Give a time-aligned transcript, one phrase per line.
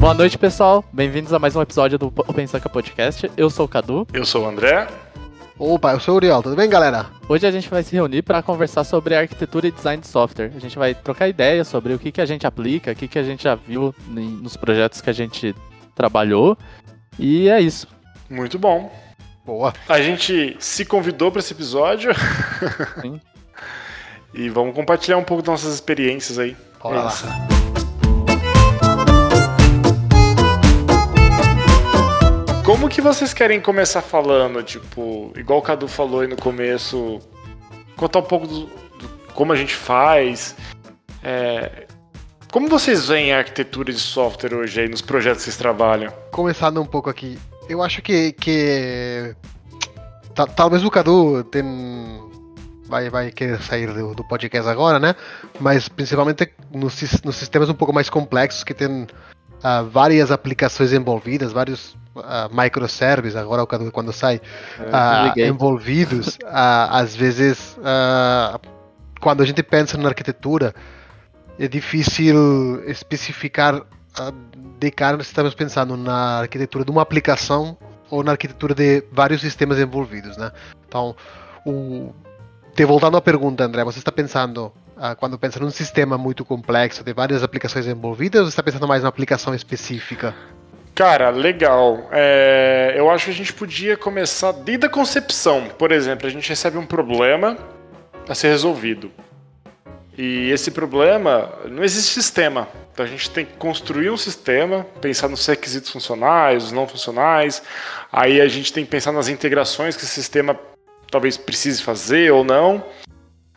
[0.00, 0.82] Boa noite, pessoal.
[0.90, 3.30] Bem-vindos a mais um episódio do Open Sanka Podcast.
[3.36, 4.06] Eu sou o Cadu.
[4.14, 4.88] Eu sou o André.
[5.58, 7.10] Opa, eu sou o Uriel, tudo bem, galera?
[7.28, 10.52] Hoje a gente vai se reunir para conversar sobre arquitetura e design de software.
[10.56, 13.18] A gente vai trocar ideias sobre o que, que a gente aplica, o que, que
[13.18, 15.54] a gente já viu nos projetos que a gente
[15.94, 16.56] trabalhou.
[17.18, 17.86] E é isso.
[18.30, 18.90] Muito bom.
[19.44, 19.74] Boa.
[19.86, 22.10] A gente se convidou para esse episódio.
[23.02, 23.20] Sim.
[24.32, 26.56] e vamos compartilhar um pouco das nossas experiências aí.
[26.82, 27.59] Bora lá.
[32.70, 34.62] Como que vocês querem começar falando?
[34.62, 37.18] Tipo, igual o Cadu falou aí no começo,
[37.96, 40.54] contar um pouco do, do como a gente faz.
[41.20, 41.88] É,
[42.52, 46.12] como vocês veem a arquitetura de software hoje aí nos projetos que vocês trabalham?
[46.30, 47.36] Começando um pouco aqui,
[47.68, 49.34] eu acho que, que
[50.54, 51.64] talvez o Cadu tem,
[52.86, 55.16] vai, vai querer sair do, do, podcast agora, né?
[55.58, 59.08] Mas principalmente nos, nos sistemas um pouco mais complexos que tem
[59.60, 64.40] uh, várias aplicações envolvidas, vários uh, microservices, agora quando sai,
[64.78, 67.78] uh, envolvidos, às vezes,
[69.20, 70.74] quando a gente pensa na arquitetura,
[71.58, 73.82] é difícil especificar
[74.78, 77.76] de cara se estamos pensando na arquitetura de uma aplicação
[78.10, 80.50] ou na arquitetura de vários sistemas envolvidos, né?
[80.88, 81.14] Então,
[81.64, 82.12] o...
[82.74, 84.72] te voltando à pergunta, André, você está pensando
[85.18, 89.02] quando pensa num sistema muito complexo de várias aplicações envolvidas ou você está pensando mais
[89.02, 90.34] numa aplicação específica?
[90.94, 92.08] Cara, legal.
[92.12, 95.68] É, eu acho que a gente podia começar desde a concepção.
[95.78, 97.56] Por exemplo, a gente recebe um problema
[98.28, 99.10] a ser resolvido.
[100.18, 102.68] E esse problema, não existe sistema.
[102.92, 107.62] Então a gente tem que construir um sistema, pensar nos requisitos funcionais, os não funcionais.
[108.12, 110.54] Aí a gente tem que pensar nas integrações que esse sistema
[111.10, 112.84] talvez precise fazer ou não.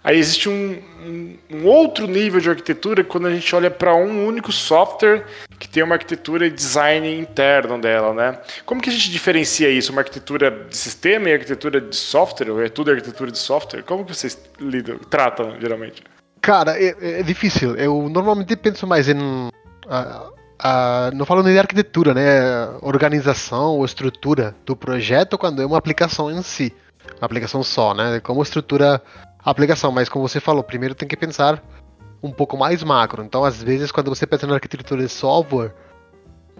[0.04, 4.28] Aí existe um, um, um, outro nível de arquitetura quando a gente olha para um
[4.28, 5.26] único software
[5.58, 8.38] que tem uma arquitetura e design interno dela, né?
[8.66, 9.94] Como que a gente diferencia isso?
[9.94, 12.52] Uma arquitetura de sistema e arquitetura de software?
[12.52, 13.81] Ou é tudo arquitetura de software?
[13.84, 16.03] Como que vocês lidam, tratam geralmente?
[16.42, 17.75] Cara, é, é difícil.
[17.78, 19.50] Eu normalmente penso mais em uh,
[19.88, 22.68] uh, não falo nem de arquitetura, né?
[22.81, 26.74] Organização ou estrutura do projeto quando é uma aplicação em si,
[27.19, 28.19] uma aplicação só, né?
[28.19, 29.02] Como estrutura
[29.44, 31.62] a aplicação, mas como você falou, primeiro tem que pensar
[32.22, 33.24] um pouco mais macro.
[33.24, 35.74] Então, às vezes, quando você pensa na arquitetura de software,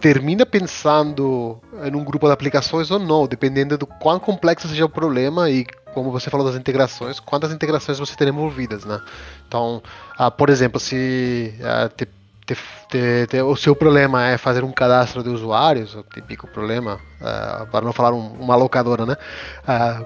[0.00, 4.88] termina pensando em um grupo de aplicações ou não, dependendo do quão complexo seja o
[4.88, 5.64] problema e,
[5.94, 9.00] como você falou das integrações, quantas integrações você tem envolvidas, né?
[9.48, 9.82] Então,
[10.20, 12.06] uh, por exemplo, se uh, te,
[12.44, 17.66] te, te, o seu problema é fazer um cadastro de usuários, o típico problema, uh,
[17.68, 19.16] para não falar um, uma locadora, né?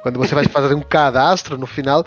[0.03, 2.07] quando você vai fazer um cadastro, no final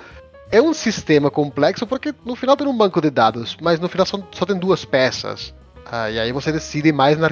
[0.52, 4.06] é um sistema complexo porque no final tem um banco de dados, mas no final
[4.06, 5.54] só, só tem duas peças.
[5.90, 7.30] Ah, e aí você decide mais na,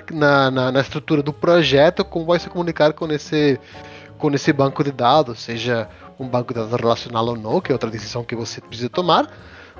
[0.51, 3.59] na, na, estrutura do projeto como vai se comunicar com esse,
[4.17, 5.87] com esse banco de dados, seja
[6.19, 9.31] um banco de dados relacional ou não, que é outra decisão que você precisa tomar,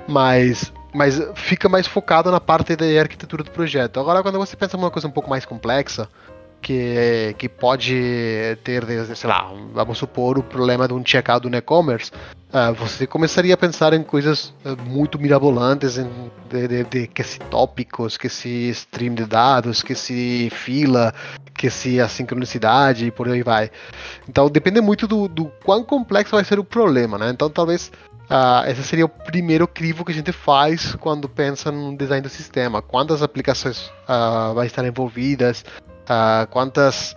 [0.08, 4.00] mas, mas fica mais focado na parte da arquitetura do projeto.
[4.00, 6.08] Agora, quando você pensa em uma coisa um pouco mais complexa,
[6.60, 8.84] que, que pode ter,
[9.16, 12.10] sei lá, vamos supor o problema de um checkout no e-commerce,
[12.52, 16.08] uh, você começaria a pensar em coisas ah, muito mirabolantes, em,
[16.48, 21.14] de, de, de, que se tópicos, que se stream de dados, que se fila,
[21.54, 23.70] que se a sincronicidade e por aí vai.
[24.28, 27.30] Então depende muito do, do quão complexo vai ser o problema, né?
[27.30, 27.90] Então talvez
[28.30, 32.28] Uh, esse seria o primeiro crivo que a gente faz quando pensa no design do
[32.28, 32.80] sistema.
[32.80, 35.64] Quantas aplicações uh, vai estar envolvidas,
[36.10, 37.14] uh, quantas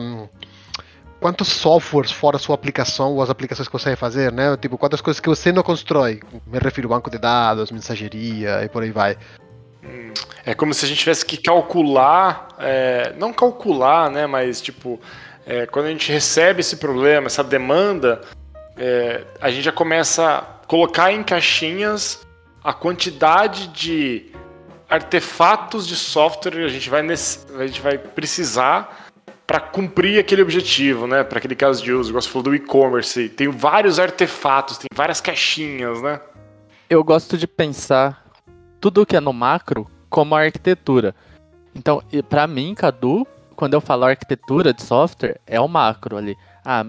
[0.00, 0.28] um,
[1.20, 4.56] quantos softwares fora sua aplicação ou as aplicações que você vai fazer, né?
[4.56, 6.20] Tipo, quantas coisas que você não constrói.
[6.46, 9.18] Me refiro banco de dados, mensageria e por aí vai.
[10.44, 14.26] É como se a gente tivesse que calcular, é, não calcular, né?
[14.26, 15.00] Mas tipo,
[15.44, 18.20] é, quando a gente recebe esse problema, essa demanda,
[18.76, 22.26] é, a gente já começa a colocar em caixinhas
[22.62, 24.32] a quantidade de
[24.88, 29.06] artefatos de software a gente vai, nesse, a gente vai precisar
[29.46, 31.22] para cumprir aquele objetivo, né?
[31.22, 32.12] Para aquele caso de uso.
[32.12, 36.20] Você falou do e-commerce, tem vários artefatos, tem várias caixinhas, né?
[36.90, 38.24] Eu gosto de pensar
[38.80, 41.14] tudo que é no macro como arquitetura.
[41.74, 46.36] Então, para mim, Cadu, quando eu falo arquitetura de software, é o macro ali.
[46.64, 46.84] Ah,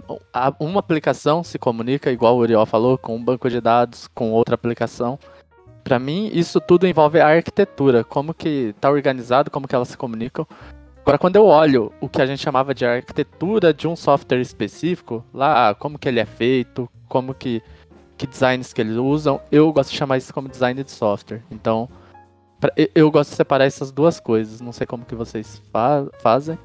[0.59, 4.55] uma aplicação se comunica, igual o Uriel falou, com um banco de dados, com outra
[4.55, 5.19] aplicação.
[5.87, 9.97] Para mim, isso tudo envolve a arquitetura, como que tá organizado, como que elas se
[9.97, 10.45] comunicam.
[11.01, 15.23] Agora, quando eu olho o que a gente chamava de arquitetura de um software específico,
[15.33, 17.63] lá, como que ele é feito, como que,
[18.17, 21.41] que designs que eles usam, eu gosto de chamar isso como design de software.
[21.49, 21.87] Então,
[22.59, 24.59] pra- eu- eu gosto de separar essas duas coisas.
[24.59, 26.59] Não sei como que vocês fa- fazem.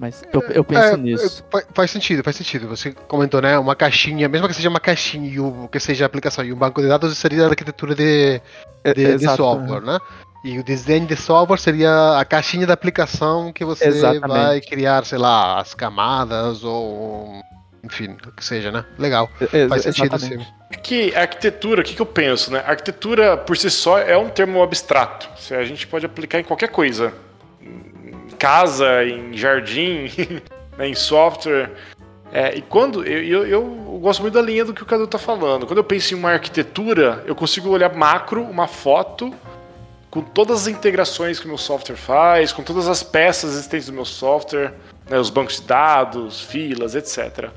[0.00, 1.44] Mas eu, eu penso É, nisso.
[1.46, 2.66] é, fa- faz sentido, faz sentido.
[2.68, 3.58] Você comentou, né?
[3.58, 6.56] Uma caixinha, mesmo que seja uma caixinha e o que seja a aplicação e um
[6.56, 8.40] banco de dados seria a arquitetura de,
[8.82, 9.98] É, de, de software, né?
[10.42, 14.26] E o design de software seria a caixinha da aplicação que você Exatamente.
[14.26, 17.42] vai criar, sei lá, as camadas ou.
[17.84, 18.84] Enfim, o que seja, né?
[18.98, 19.28] Legal.
[19.52, 20.38] É, Faz sentido sim.
[20.82, 22.62] Que arquitetura, o que, que eu penso, né?
[22.66, 25.28] Arquitetura por si só é um termo abstrato.
[25.38, 27.12] Se A gente pode aplicar em qualquer coisa.
[28.40, 30.10] Casa, em jardim,
[30.78, 31.70] né, em software.
[32.32, 33.04] É, e quando.
[33.04, 35.66] Eu, eu, eu gosto muito da linha do que o Cadu tá falando.
[35.66, 39.30] Quando eu penso em uma arquitetura, eu consigo olhar macro, uma foto,
[40.10, 43.92] com todas as integrações que o meu software faz, com todas as peças existentes do
[43.92, 44.72] meu software,
[45.08, 47.50] né, os bancos de dados, filas, etc.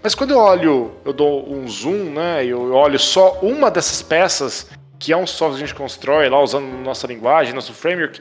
[0.00, 2.44] Mas quando eu olho, eu dou um zoom, né?
[2.44, 6.40] Eu olho só uma dessas peças, que é um software que a gente constrói lá
[6.40, 8.20] usando nossa linguagem, nosso framework,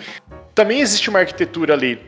[0.56, 2.00] também existe uma arquitetura ali.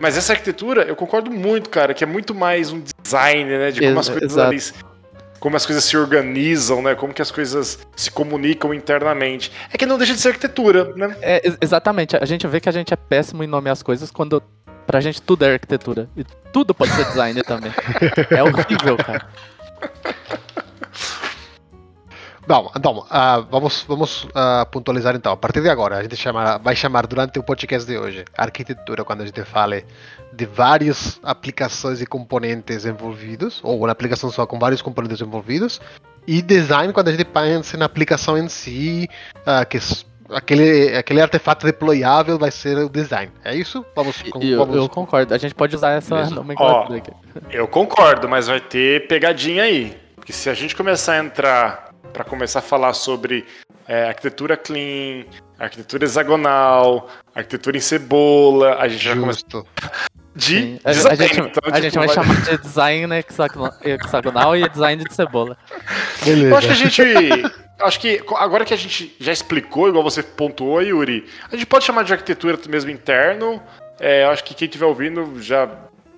[0.00, 3.70] Mas essa arquitetura, eu concordo muito, cara, que é muito mais um design, né?
[3.72, 4.48] De como as coisas exato.
[4.50, 4.62] ali,
[5.40, 6.94] como as coisas se organizam, né?
[6.94, 9.50] Como que as coisas se comunicam internamente.
[9.72, 11.16] É que não deixa de ser arquitetura, né?
[11.20, 12.16] É, ex- exatamente.
[12.16, 14.40] A gente vê que a gente é péssimo em nomear as coisas quando
[14.86, 16.08] pra gente tudo é arquitetura.
[16.16, 17.72] E tudo pode ser design também.
[18.30, 19.26] É horrível, cara.
[22.48, 25.30] Bom, então, ah, vamos, vamos ah, pontualizar então.
[25.30, 29.04] A partir de agora, a gente chama, vai chamar durante o podcast de hoje arquitetura
[29.04, 29.84] quando a gente fale
[30.32, 35.78] de várias aplicações e componentes envolvidos, ou uma aplicação só com vários componentes envolvidos,
[36.26, 39.06] e design quando a gente pensa na aplicação em si,
[39.44, 39.78] ah, que
[40.30, 43.30] aquele, aquele artefato deployável vai ser o design.
[43.44, 43.84] É isso?
[43.94, 45.34] Vamos, com- eu, vamos eu concordo.
[45.34, 47.10] A gente pode usar essa nomenclatura aqui.
[47.50, 49.94] Eu concordo, mas vai ter pegadinha aí.
[50.16, 53.44] Porque se a gente começar a entrar para começar a falar sobre
[53.86, 55.24] é, arquitetura clean,
[55.58, 59.66] arquitetura hexagonal, arquitetura em cebola, a gente vai começar justo.
[60.34, 60.78] de.
[60.84, 61.16] A, a design.
[61.16, 65.56] gente, Então, a tipo, gente vai chamar de design né, hexagonal, e design de cebola.
[66.24, 66.48] Beleza.
[66.48, 67.02] Eu acho que a gente.
[67.80, 71.84] Acho que agora que a gente já explicou, igual você pontuou, Yuri, a gente pode
[71.84, 73.62] chamar de arquitetura mesmo interno.
[74.00, 75.68] É, eu acho que quem estiver ouvindo já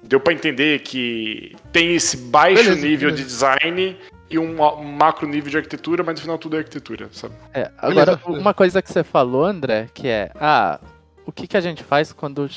[0.02, 3.16] deu para entender que tem esse baixo Beleza, nível beleza.
[3.16, 3.96] de design
[4.30, 7.34] e um, um macro nível de arquitetura, mas no final tudo é arquitetura, sabe?
[7.52, 10.78] É, agora, Beleza, uma coisa que você falou, André, que é, ah,
[11.26, 12.48] o que, que a gente faz quando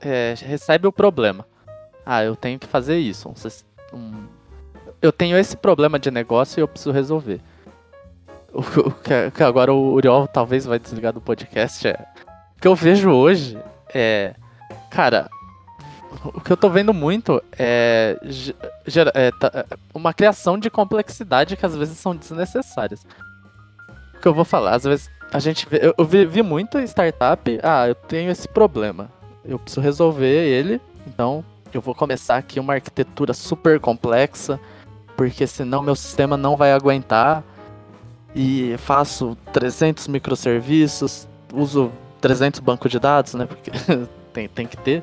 [0.00, 1.46] é, recebe o problema?
[2.04, 3.28] Ah, eu tenho que fazer isso.
[3.28, 4.26] um um-
[5.00, 7.40] eu tenho esse problema de negócio e eu preciso resolver.
[8.52, 12.06] O, o que, que agora o Uriol talvez vai desligar do podcast é.
[12.56, 13.58] O que eu vejo hoje
[13.92, 14.34] é.
[14.90, 15.28] Cara,
[16.24, 18.18] o que eu tô vendo muito é,
[19.14, 19.64] é, tá-
[19.94, 23.06] uma criação de complexidade que às vezes são desnecessárias.
[24.14, 26.78] O que eu vou falar, às vezes a gente vê, eu, eu vi, vi muito
[26.78, 29.10] em startup, ah, eu tenho esse problema,
[29.44, 34.60] eu preciso resolver ele, então eu vou começar aqui uma arquitetura super complexa,
[35.16, 37.42] porque senão meu sistema não vai aguentar.
[38.34, 43.44] E faço 300 microserviços, uso 300 bancos de dados, né?
[43.44, 43.70] Porque
[44.32, 45.02] tem, tem que ter.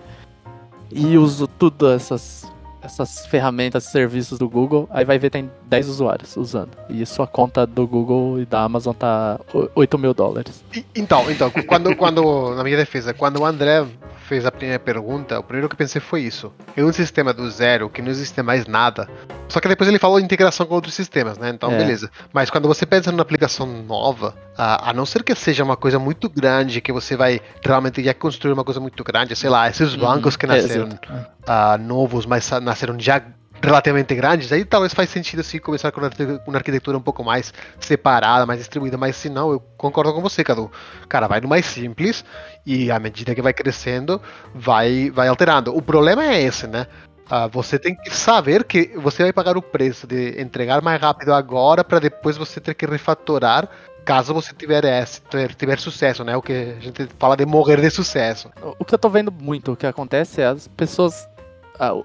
[0.92, 2.46] E uso tudo essas,
[2.82, 4.88] essas ferramentas, serviços do Google.
[4.92, 6.72] Aí vai ver tem 10 usuários usando.
[6.90, 10.64] E sua conta do Google e da Amazon tá o- 8 mil dólares.
[10.96, 13.86] Então, então, quando, quando, na minha defesa, quando o André
[14.30, 16.54] fez a primeira pergunta, o primeiro que eu pensei foi isso.
[16.78, 19.10] É um sistema do zero, que não existe mais nada.
[19.50, 21.50] Só que depois ele falou integração com outros sistemas, né?
[21.50, 21.76] Então, É.
[21.78, 22.12] beleza.
[22.32, 25.98] Mas quando você pensa numa aplicação nova, a, a não ser que seja uma coisa
[25.98, 29.96] muito grande, que você vai realmente já construir uma coisa muito grande, sei lá, esses
[29.96, 31.12] bancos que Uhum, é, nasceram exato.
[31.48, 33.20] ah, novos, mas nasceram já
[33.62, 37.24] relativamente grandes, aí talvez faz sentido assim começar com uma arquite- uma arquitetura um pouco
[37.24, 40.72] mais separada, mais distribuída, mas se não, eu concordo com você, Cadu.
[41.08, 42.24] Cara, vai no mais simples
[42.66, 44.22] e à medida que vai crescendo,
[44.54, 45.76] vai, vai alterando.
[45.76, 46.88] O problema é esse, né?
[47.30, 51.32] Ah, você tem que saber que você vai pagar o preço de entregar mais rápido
[51.32, 53.70] agora para depois você ter que refatorar
[54.04, 55.22] caso você tiver, esse,
[55.56, 56.36] tiver, sucesso, né?
[56.36, 58.50] O que a gente fala de morrer de sucesso.
[58.80, 61.30] O que eu tô vendo muito, o que acontece é as pessoas,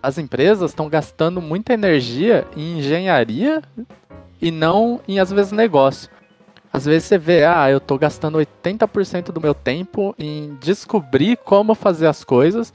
[0.03, 3.63] as empresas estão gastando muita energia em engenharia
[4.41, 6.09] e não em, às vezes, negócio.
[6.73, 11.75] Às vezes você vê, ah, eu tô gastando 80% do meu tempo em descobrir como
[11.75, 12.73] fazer as coisas,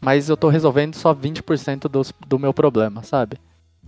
[0.00, 3.36] mas eu tô resolvendo só 20% dos, do meu problema, sabe?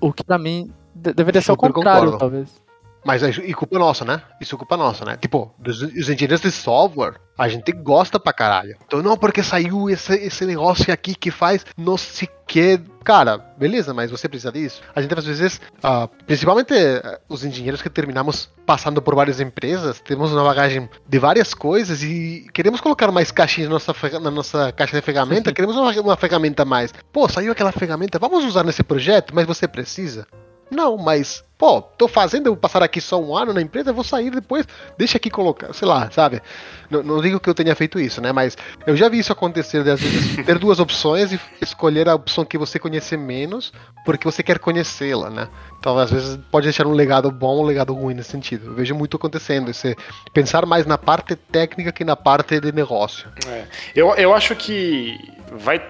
[0.01, 2.19] O que pra mim de- deveria ser o Super contrário, concordo.
[2.19, 2.68] talvez.
[3.09, 4.21] Mas e culpa nossa, né?
[4.39, 5.17] Isso é culpa nossa, né?
[5.17, 8.77] Tipo, os, os engenheiros de software, a gente gosta pra caralho.
[8.85, 12.79] Então, não, porque saiu esse, esse negócio aqui que faz não sei que.
[13.03, 14.83] Cara, beleza, mas você precisa disso.
[14.95, 19.99] A gente às vezes, uh, principalmente uh, os engenheiros que terminamos passando por várias empresas,
[20.01, 24.71] temos uma bagagem de várias coisas e queremos colocar mais caixinhas na nossa, na nossa
[24.73, 26.93] caixa de ferramenta, queremos uma, uma ferramenta a mais.
[27.11, 30.27] Pô, saiu aquela ferramenta, vamos usar nesse projeto, mas você precisa?
[30.71, 34.05] Não, mas pô, tô fazendo, eu vou passar aqui só um ano na empresa, vou
[34.05, 34.65] sair depois,
[34.97, 36.41] deixa aqui colocar, sei lá, sabe?
[36.89, 38.31] Não, não, digo que eu tenha feito isso, né?
[38.33, 38.57] Mas
[38.87, 42.45] eu já vi isso acontecer, de, às vezes ter duas opções e escolher a opção
[42.45, 43.73] que você conhece menos,
[44.05, 45.49] porque você quer conhecê-la, né?
[45.81, 48.67] Então, às vezes, pode deixar um legado bom ou um legado ruim nesse sentido.
[48.67, 49.97] Eu vejo muito acontecendo, esse,
[50.33, 53.29] pensar mais na parte técnica que na parte de negócio.
[53.49, 53.65] É.
[53.97, 55.19] Eu, eu acho que
[55.53, 55.83] vai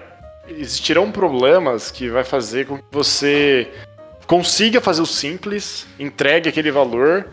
[0.49, 3.71] existirão problemas que vai fazer com que você
[4.29, 7.29] consiga fazer o simples, entregue aquele valor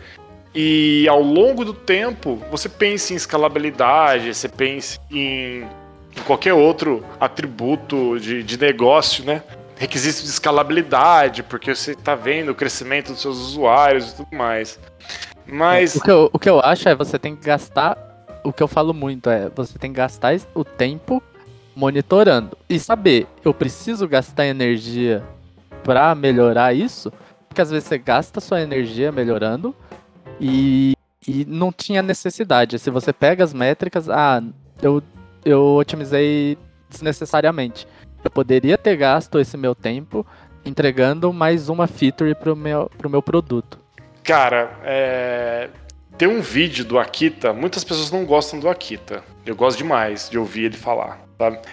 [0.55, 7.05] e ao longo do tempo você pense em escalabilidade, você pense em, em qualquer outro
[7.19, 9.43] atributo de, de negócio, né?
[9.77, 14.79] Requisitos de escalabilidade, porque você está vendo o crescimento dos seus usuários e tudo mais.
[15.45, 15.97] Mas.
[15.97, 17.95] O que, eu, o que eu acho é você tem que gastar.
[18.43, 21.21] O que eu falo muito é você tem que gastar o tempo
[21.75, 25.23] monitorando e saber, eu preciso gastar energia
[25.87, 27.09] para melhorar isso,
[27.47, 29.73] porque às vezes você gasta sua energia melhorando
[30.37, 30.91] e,
[31.25, 32.77] e não tinha necessidade.
[32.77, 34.43] Se você pega as métricas, ah,
[34.81, 35.01] eu,
[35.45, 36.57] eu otimizei
[36.89, 37.87] desnecessariamente.
[38.21, 40.27] Eu poderia ter gasto esse meu tempo
[40.65, 43.79] entregando mais uma feature pro meu, pro meu produto.
[44.25, 45.69] Cara, é...
[46.17, 49.23] tem um vídeo do Akita, muitas pessoas não gostam do Akita.
[49.45, 51.25] Eu gosto demais de ouvir ele falar.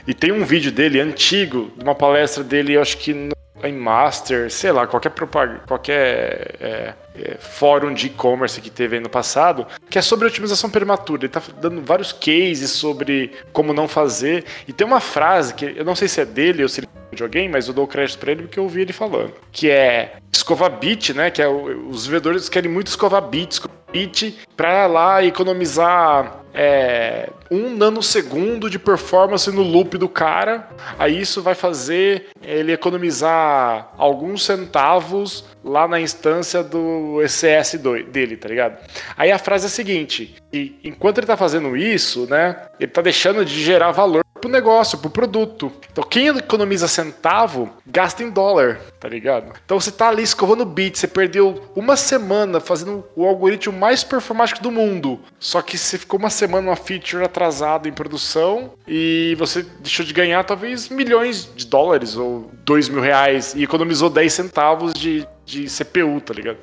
[0.06, 3.73] E tem um vídeo dele antigo, de uma palestra dele, eu acho que no em
[3.73, 9.09] Master, sei lá, qualquer propaganda, qualquer é, é, fórum de e-commerce que teve aí no
[9.09, 11.23] passado, que é sobre otimização prematura.
[11.23, 14.44] Ele tá dando vários cases sobre como não fazer.
[14.66, 17.16] E tem uma frase que eu não sei se é dele ou se ele é
[17.16, 20.16] de alguém, mas eu dou crédito para ele porque eu ouvi ele falando, que é
[20.33, 21.30] escovar bit, né?
[21.30, 23.61] Que é os vendedores querem muito escovar bit,
[23.92, 30.68] bit para lá economizar é, um nanosegundo de performance no loop do cara.
[30.99, 37.76] Aí isso vai fazer ele economizar alguns centavos lá na instância do ECS
[38.11, 38.78] dele, tá ligado?
[39.16, 40.37] Aí a frase é a seguinte:
[40.85, 45.09] enquanto ele tá fazendo isso, né, ele tá deixando de gerar valor pro negócio, pro
[45.09, 45.73] produto.
[45.90, 49.52] Então quem economiza centavo, gasta em dólar, tá ligado?
[49.64, 54.62] Então você tá ali escovando bit, você perdeu uma semana fazendo o algoritmo mais performático
[54.62, 55.18] do mundo.
[55.38, 60.12] Só que você ficou uma semana uma feature atrasada em produção e você deixou de
[60.12, 65.67] ganhar talvez milhões de dólares ou dois mil reais e economizou 10 centavos de, de
[65.67, 66.59] CPU, tá ligado?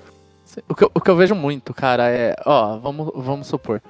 [0.67, 3.81] O que, eu, o que eu vejo muito, cara, é, ó, vamos, vamos supor.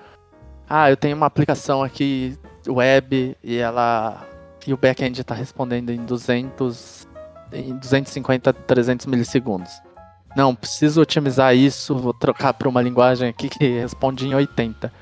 [0.69, 4.25] Ah, eu tenho uma aplicação aqui web e ela
[4.65, 7.07] e o back-end está respondendo em 200
[7.51, 9.71] em 250 300 milissegundos.
[10.35, 14.93] Não, preciso otimizar isso, vou trocar para uma linguagem aqui que responde em 80.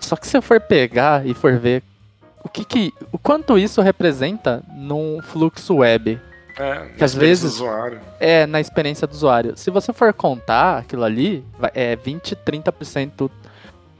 [0.00, 1.82] Só que se eu for pegar e for ver
[2.42, 6.20] o que, que o quanto isso representa num fluxo web,
[6.60, 7.60] é, que às vezes
[8.18, 9.54] é na experiência do usuário.
[9.56, 13.30] Se você for contar aquilo ali, é 20, 30%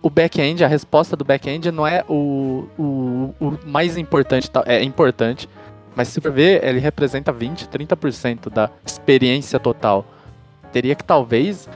[0.03, 5.49] o back-end, a resposta do back-end não é o, o, o, mais importante, é importante,
[5.95, 10.07] mas se for ver, ele representa 20, 30% da experiência total.
[10.73, 11.69] Teria que talvez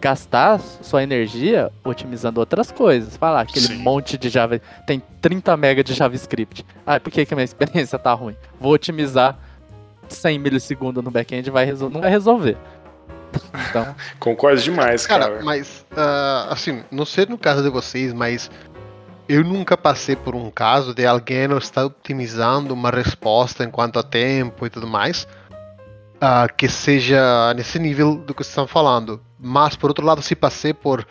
[0.00, 3.16] gastar sua energia otimizando outras coisas.
[3.16, 3.76] Falar aquele Sim.
[3.76, 6.66] monte de Java, tem 30 MB de JavaScript.
[6.86, 8.34] Ah, por que, que a minha experiência tá ruim?
[8.58, 9.38] Vou otimizar
[10.14, 12.56] 100 milissegundos no back-end, vai não vai resolver.
[13.68, 13.94] Então...
[14.18, 15.28] Concordo demais, cara.
[15.28, 18.50] Cara, mas, uh, assim, não sei no caso de vocês, mas
[19.28, 24.02] eu nunca passei por um caso de alguém não estar otimizando uma resposta enquanto a
[24.02, 25.26] tempo e tudo mais,
[26.16, 29.20] uh, que seja nesse nível do que vocês estão falando.
[29.38, 31.06] Mas, por outro lado, se passei por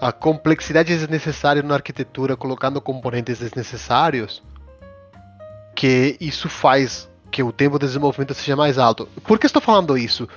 [0.00, 4.42] a complexidade desnecessária na arquitetura, colocando componentes desnecessários,
[5.74, 9.08] que isso faz que o tempo de desenvolvimento seja mais alto.
[9.24, 10.28] Por que estou falando isso?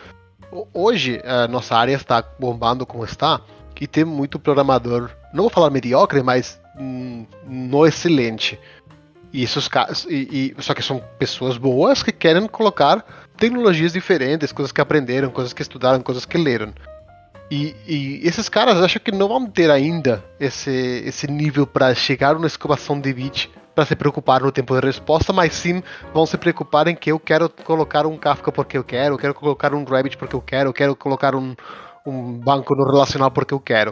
[0.73, 3.39] Hoje, a nossa área está bombando como está,
[3.79, 8.59] e tem muito programador, não vou falar mediocre, mas hum, no excelente.
[9.31, 9.69] E esses
[10.09, 13.05] e, e, só que são pessoas boas que querem colocar
[13.37, 16.73] tecnologias diferentes, coisas que aprenderam, coisas que estudaram, coisas que leram.
[17.51, 22.33] E, e esses caras acham que não vão ter ainda esse, esse nível para chegar
[22.33, 26.35] numa escovação de bit para se preocupar no tempo de resposta, mas sim vão se
[26.35, 29.83] preocupar em que eu quero colocar um Kafka porque eu quero, eu quero colocar um
[29.83, 31.55] Rabbit porque eu quero, eu quero colocar um,
[32.03, 33.91] um banco no relacional porque eu quero.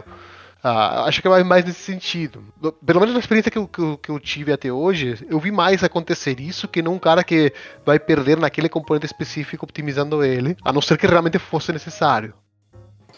[0.64, 2.42] Uh, acho que vai mais nesse sentido.
[2.84, 5.52] Pelo menos na experiência que eu, que, eu, que eu, tive até hoje, eu vi
[5.52, 7.52] mais acontecer isso que não um cara que
[7.84, 12.34] vai perder naquele componente específico optimizando ele, a não ser que realmente fosse necessário.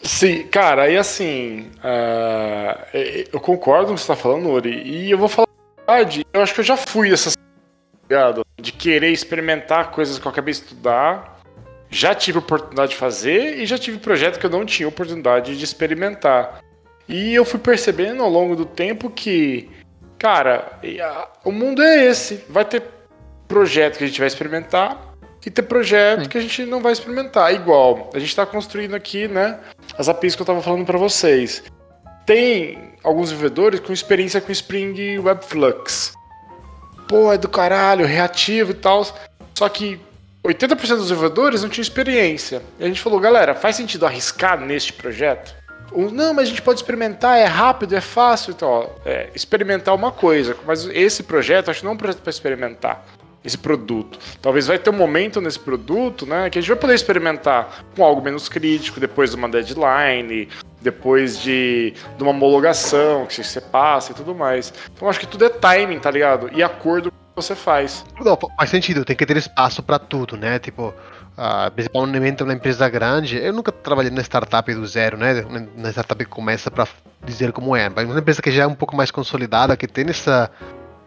[0.03, 2.97] Sim, cara, e assim, uh,
[3.33, 5.48] eu concordo com o que você está falando, Uri, e eu vou falar
[5.89, 7.31] verdade, eu acho que eu já fui essa
[8.59, 11.39] de querer experimentar coisas que eu acabei de estudar,
[11.89, 15.63] já tive oportunidade de fazer e já tive projeto que eu não tinha oportunidade de
[15.63, 16.59] experimentar.
[17.07, 19.69] E eu fui percebendo ao longo do tempo que,
[20.17, 20.79] cara,
[21.43, 22.43] o mundo é esse.
[22.49, 22.83] Vai ter
[23.47, 25.15] projeto que a gente vai experimentar
[25.45, 26.29] e ter projeto Sim.
[26.29, 27.53] que a gente não vai experimentar.
[27.53, 29.59] Igual, a gente está construindo aqui, né,
[29.97, 31.63] as APIs que eu estava falando para vocês.
[32.25, 36.13] Tem alguns desenvolvedores com experiência com Spring Webflux.
[37.07, 39.05] Pô, é do caralho, reativo e tal.
[39.55, 39.99] Só que
[40.43, 42.61] 80% dos desenvolvedores não tinham experiência.
[42.79, 45.57] E a gente falou, galera, faz sentido arriscar neste projeto?
[46.11, 48.51] não, mas a gente pode experimentar, é rápido, é fácil.
[48.51, 52.21] Então, ó, é, experimentar uma coisa, mas esse projeto, acho que não é um projeto
[52.21, 53.05] para experimentar
[53.43, 54.19] esse produto.
[54.41, 58.03] Talvez vai ter um momento nesse produto, né, que a gente vai poder experimentar com
[58.03, 60.49] algo menos crítico, depois de uma deadline,
[60.81, 64.73] depois de, de uma homologação que você passa e tudo mais.
[64.93, 66.49] Então acho que tudo é timing, tá ligado?
[66.53, 68.05] E acordo que você faz.
[68.19, 70.59] Não, faz sentido, tem que ter espaço para tudo, né?
[70.59, 70.93] Tipo,
[71.75, 73.37] principalmente uma empresa grande.
[73.37, 75.45] Eu nunca trabalhei na startup do zero, né?
[75.75, 76.87] Na startup que começa para
[77.23, 80.09] dizer como é, mas uma empresa que já é um pouco mais consolidada, que tem
[80.09, 80.49] essa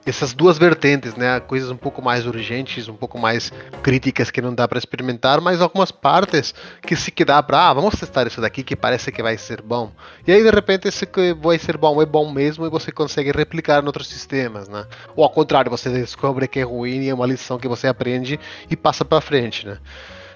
[0.04, 1.38] essas duas vertentes, né?
[1.40, 5.60] Coisas um pouco mais urgentes, um pouco mais críticas que não dá para experimentar, mas
[5.60, 9.22] algumas partes que se que dá para, ah, vamos testar isso daqui que parece que
[9.22, 9.92] vai ser bom.
[10.26, 13.30] E aí de repente esse que vai ser bom é bom mesmo e você consegue
[13.30, 14.86] replicar em outros sistemas, né?
[15.14, 18.40] Ou ao contrário, você descobre que é ruim e é uma lição que você aprende
[18.68, 19.78] e passa para frente, né?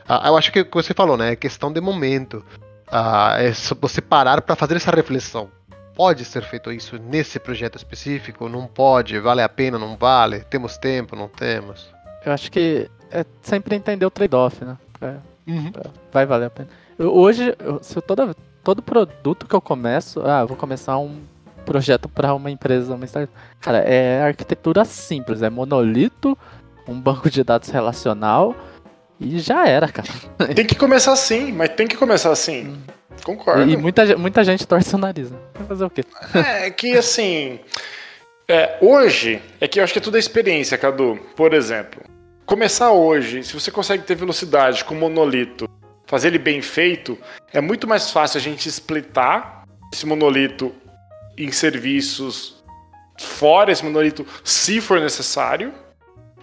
[0.08, 1.32] Ah, eu acho que o que você falou, né?
[1.32, 2.44] É questão de momento.
[2.86, 5.50] Ah, é você parar para fazer essa reflexão
[5.96, 8.48] pode ser feito isso nesse projeto específico?
[8.48, 9.18] Não pode?
[9.18, 9.78] Vale a pena?
[9.78, 10.40] Não vale?
[10.40, 11.16] Temos tempo?
[11.16, 11.88] Não temos?
[12.24, 14.76] Eu acho que é sempre entender o trade-off, né?
[15.00, 15.16] É,
[15.50, 15.72] uhum.
[15.74, 16.68] É, vai valer a pena.
[16.98, 21.20] Eu, hoje, eu, se eu toda, todo produto que eu começo, ah, vou começar um
[21.64, 23.36] projeto para uma empresa, uma startup.
[23.60, 26.36] Cara, é arquitetura simples, é monolito,
[26.86, 28.54] um banco de dados relacional
[29.18, 30.08] e já era, cara.
[30.54, 32.68] Tem que começar assim, mas tem que começar assim.
[32.68, 32.76] Hum.
[33.24, 33.70] Concordo.
[33.70, 35.38] E muita, muita gente torce o nariz, né?
[35.54, 36.04] Vai fazer o quê?
[36.34, 37.60] É que assim.
[38.48, 41.18] É, hoje, é que eu acho que é tudo a experiência, Cadu.
[41.34, 42.00] Por exemplo,
[42.44, 45.68] começar hoje, se você consegue ter velocidade com monolito,
[46.06, 47.18] fazer ele bem feito,
[47.52, 50.72] é muito mais fácil a gente splitar esse monolito
[51.36, 52.56] em serviços
[53.18, 55.72] fora esse monolito, se for necessário,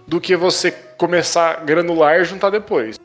[0.06, 2.98] do que você começar granular e juntar depois.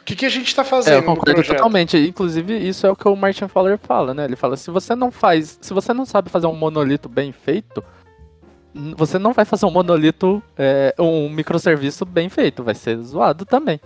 [0.00, 0.94] O que, que a gente está fazendo?
[0.94, 1.96] É, eu concordo totalmente.
[1.96, 4.24] Inclusive, isso é o que o Martin Fowler fala, né?
[4.24, 5.58] Ele fala: se você não faz.
[5.60, 7.82] Se você não sabe fazer um monolito bem feito,
[8.96, 13.80] você não vai fazer um monolito, é, um microserviço bem feito, vai ser zoado também.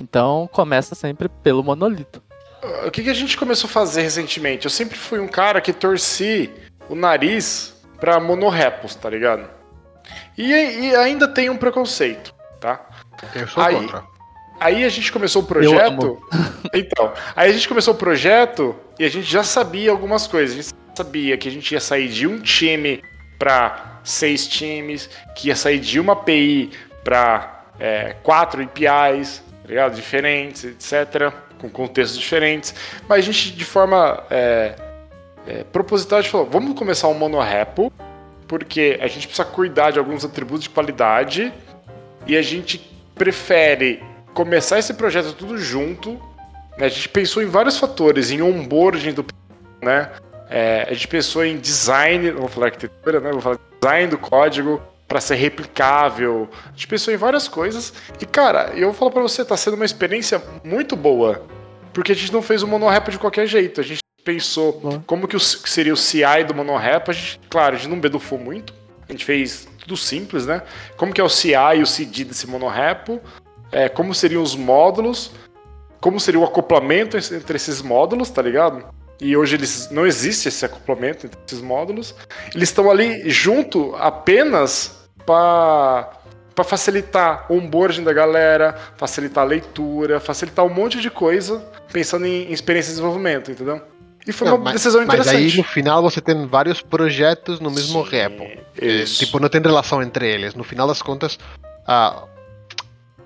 [0.00, 2.22] Então começa sempre pelo monolito.
[2.86, 4.64] O que, que a gente começou a fazer recentemente?
[4.64, 6.50] Eu sempre fui um cara que torci
[6.88, 9.48] o nariz pra monorepos, tá ligado?
[10.36, 12.86] E, e ainda tem um preconceito, tá?
[13.34, 14.04] Eu sou Aí, contra.
[14.64, 16.18] Aí a gente começou o projeto.
[16.72, 20.58] Então, aí a gente começou o projeto e a gente já sabia algumas coisas.
[20.58, 23.00] A gente sabia que a gente ia sair de um time
[23.38, 26.72] para seis times, que ia sair de uma API
[27.04, 29.94] para é, quatro APIs, tá ligado?
[29.94, 32.74] diferentes, etc., com contextos diferentes.
[33.06, 34.74] Mas a gente, de forma é,
[35.46, 37.92] é, proposital, a gente falou: vamos começar um monorepo,
[38.48, 41.52] porque a gente precisa cuidar de alguns atributos de qualidade
[42.26, 42.80] e a gente
[43.14, 44.02] prefere
[44.34, 46.20] começar esse projeto tudo junto.
[46.76, 46.86] Né?
[46.86, 49.24] A gente pensou em vários fatores, em onboarding do
[49.80, 50.10] né?
[50.50, 53.30] É, a gente pensou em design, vou falar arquitetura, né?
[53.30, 56.48] Vou falar design do código para ser replicável.
[56.66, 57.92] A gente pensou em várias coisas.
[58.20, 61.42] E, cara, eu vou falar para você, tá sendo uma experiência muito boa.
[61.92, 63.80] Porque a gente não fez o monorepo de qualquer jeito.
[63.80, 65.00] A gente pensou uhum.
[65.02, 67.10] como que, o, que seria o CI do monorepo.
[67.10, 68.72] A gente, claro, a gente não bedufou muito.
[69.08, 70.62] A gente fez tudo simples, né?
[70.96, 73.20] Como que é o CI e o CD desse monorepo
[73.74, 75.32] é, como seriam os módulos,
[76.00, 78.84] como seria o acoplamento entre esses módulos, tá ligado?
[79.20, 82.14] E hoje eles não existe esse acoplamento entre esses módulos.
[82.54, 86.20] Eles estão ali junto apenas para
[86.54, 91.60] para facilitar o onboarding da galera, facilitar a leitura, facilitar um monte de coisa,
[91.92, 93.82] pensando em, experiência de desenvolvimento, entendeu?
[94.24, 95.34] E foi não, uma mas, decisão interessante.
[95.34, 98.44] Mas aí no final você tem vários projetos no mesmo Sim, repo.
[98.80, 99.24] Isso.
[99.24, 100.54] Tipo, não tem relação entre eles.
[100.54, 101.40] No final das contas,
[101.88, 102.22] ah,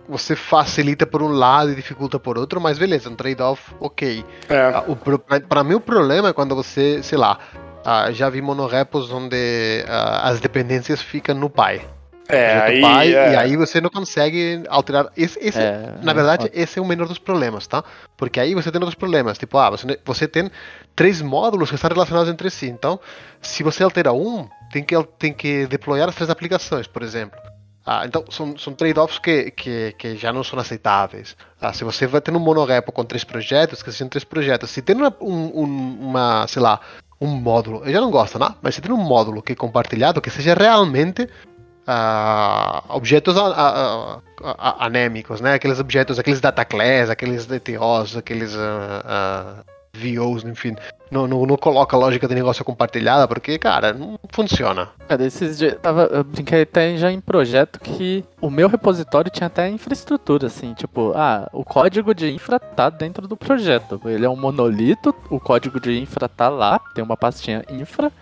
[0.09, 4.25] você facilita por um lado e dificulta por outro, mas beleza, um trade-off, ok.
[4.49, 5.41] É.
[5.41, 7.39] Para mim o problema é quando você, sei lá,
[7.85, 11.87] uh, já vi monorepos onde uh, as dependências ficam no pai.
[12.29, 13.33] É, aí, pai, é.
[13.33, 15.11] E aí você não consegue alterar.
[15.17, 16.61] Esse, esse é, na verdade, é.
[16.61, 17.83] esse é o menor dos problemas, tá?
[18.19, 19.39] Porque aí você tem outros problemas.
[19.39, 20.51] Tipo, ah, você, você tem
[20.95, 22.67] três módulos que estão relacionados entre si.
[22.67, 23.01] Então,
[23.41, 27.39] se você altera um, tem que, tem que deployar as três aplicações, por exemplo.
[27.91, 31.35] Ah, então, são, são trade-offs que, que, que, já não são aceitáveis.
[31.59, 34.83] Ah, se você vai ter um monorepo com três projetos, que sejam três projetos, se
[34.83, 35.49] tem uma, um,
[35.99, 36.81] uma, sei lá,
[37.19, 38.55] um módulo, eu já não gosto, né?
[38.61, 44.23] Mas se tem um módulo que é compartilhado, que seja realmente uh, objetos uh, uh,
[44.79, 45.55] anêmicos, né?
[45.55, 48.55] Aqueles objetos, aqueles data class, aqueles DTOs, aqueles
[49.95, 50.77] VOs, enfim.
[51.11, 54.91] Não, não, não, coloca a lógica de negócio compartilhada, porque, cara, não funciona.
[55.09, 59.47] Cara, esses dias, tava, eu brinquei até já em projeto que o meu repositório tinha
[59.47, 64.01] até infraestrutura, assim, tipo, ah, o código de infra tá dentro do projeto.
[64.05, 68.13] Ele é um monolito, o código de infra tá lá, tem uma pastinha infra,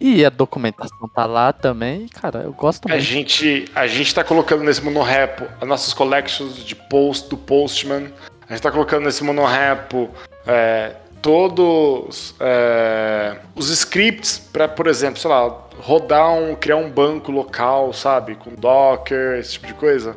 [0.00, 2.96] e a documentação tá lá também, cara, eu gosto muito.
[2.96, 8.12] A gente, a gente tá colocando nesse monorepo as nossas collections de post do Postman.
[8.48, 10.10] A gente tá colocando nesse monorepo
[10.46, 17.30] é, todos é, os scripts para, por exemplo, sei lá, rodar um, criar um banco
[17.30, 20.16] local, sabe, com Docker, esse tipo de coisa.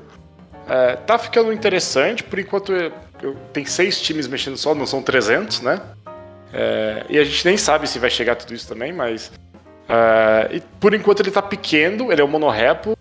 [0.68, 2.92] É, tá ficando interessante, por enquanto eu,
[3.22, 5.82] eu, tem seis times mexendo só, não são 300, né?
[6.54, 9.32] É, e a gente nem sabe se vai chegar tudo isso também, mas
[9.92, 12.98] Uh, e por enquanto ele tá pequeno, ele é um monorepo.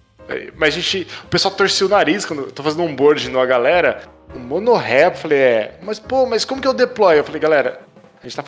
[0.56, 1.06] Mas a gente.
[1.24, 4.02] O pessoal torceu o nariz quando eu tô fazendo um board na galera.
[4.34, 5.78] Um monorepo, falei, é.
[5.82, 7.18] Mas pô, mas como que eu deploy?
[7.18, 7.80] Eu falei, galera,
[8.22, 8.44] a gente tá.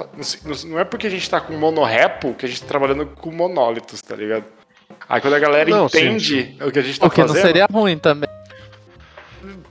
[0.67, 4.01] Não é porque a gente tá com monorepo que a gente tá trabalhando com monólitos,
[4.03, 4.45] tá ligado?
[5.09, 6.65] Aí quando a galera não, entende sim.
[6.65, 7.35] o que a gente tá porque fazendo.
[7.35, 8.29] Porque não seria ruim também.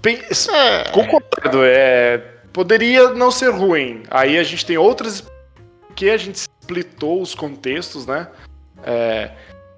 [0.01, 0.89] Bem, é.
[0.91, 2.17] Concordo, é.
[2.51, 4.03] Poderia não ser ruim.
[4.09, 5.23] Aí a gente tem outras.
[5.95, 8.27] Que a gente splitou os contextos, né?
[8.83, 9.31] É,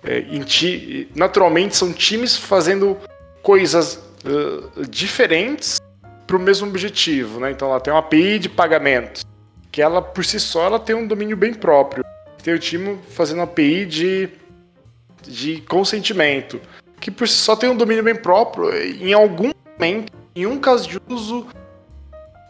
[0.04, 2.98] é, ti, naturalmente são times fazendo
[3.42, 5.80] coisas uh, diferentes
[6.34, 7.52] para o mesmo objetivo, né?
[7.52, 9.24] Então ela tem uma API de pagamento,
[9.72, 12.04] que ela por si só ela tem um domínio bem próprio.
[12.42, 14.30] Tem o time fazendo API de,
[15.22, 16.60] de consentimento,
[17.00, 18.76] que por si só tem um domínio bem próprio.
[18.76, 21.46] Em algum momento, em um caso de uso,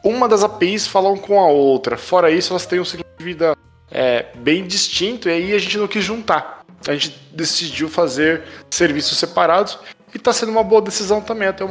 [0.01, 1.97] uma das APIs falam com a outra.
[1.97, 3.53] Fora isso, elas têm um ciclo de vida
[3.91, 6.63] é, bem distinto, e aí a gente não quis juntar.
[6.87, 9.77] A gente decidiu fazer serviços separados
[10.13, 11.65] e está sendo uma boa decisão também até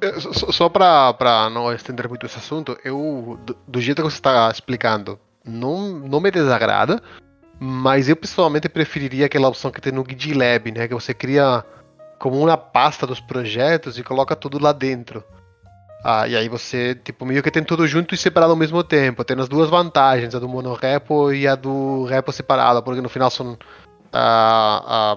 [0.00, 4.50] é, só para não estender muito esse assunto, eu, do, do jeito que você está
[4.50, 7.02] explicando, não, não me desagrada,
[7.58, 10.88] mas eu pessoalmente preferiria aquela opção que tem no GitLab, né?
[10.88, 11.64] Que você cria
[12.18, 15.22] como uma pasta dos projetos e coloca tudo lá dentro.
[16.04, 19.24] Ah, e aí você, tipo, meio que tem tudo junto e separado ao mesmo tempo.
[19.24, 23.30] Tem as duas vantagens, a do monorepo e a do repo separado, porque no final
[23.30, 23.56] são,
[24.12, 25.16] ah,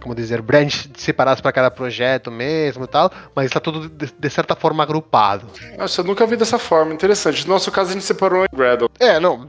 [0.00, 4.30] como dizer, branches separados para cada projeto mesmo e tal, mas está tudo de, de,
[4.30, 5.46] certa forma agrupado.
[5.76, 7.46] Nossa, eu nunca vi dessa forma, interessante.
[7.46, 8.90] No nosso caso a gente separou em Gradle.
[8.98, 9.46] É, não,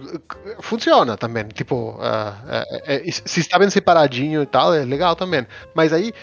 [0.59, 1.47] funciona também.
[1.47, 1.97] Tipo,
[2.85, 5.47] é, é, se está bem separadinho e tal, é legal também.
[5.73, 6.13] Mas aí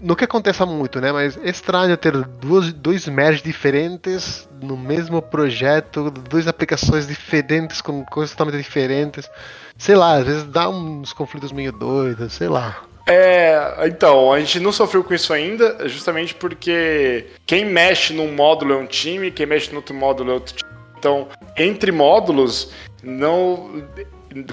[0.00, 1.12] não que aconteça muito, né?
[1.12, 8.04] Mas é estranho ter duas, dois merge diferentes no mesmo projeto, duas aplicações diferentes com
[8.04, 9.28] coisas totalmente diferentes.
[9.76, 12.82] Sei lá, às vezes dá uns conflitos meio doidos, sei lá.
[13.06, 18.74] É, então, a gente não sofreu com isso ainda, justamente porque quem mexe num módulo
[18.74, 20.70] é um time, quem mexe no outro módulo é outro time.
[20.98, 23.82] Então, entre módulos, não,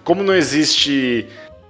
[0.04, 1.28] como não existe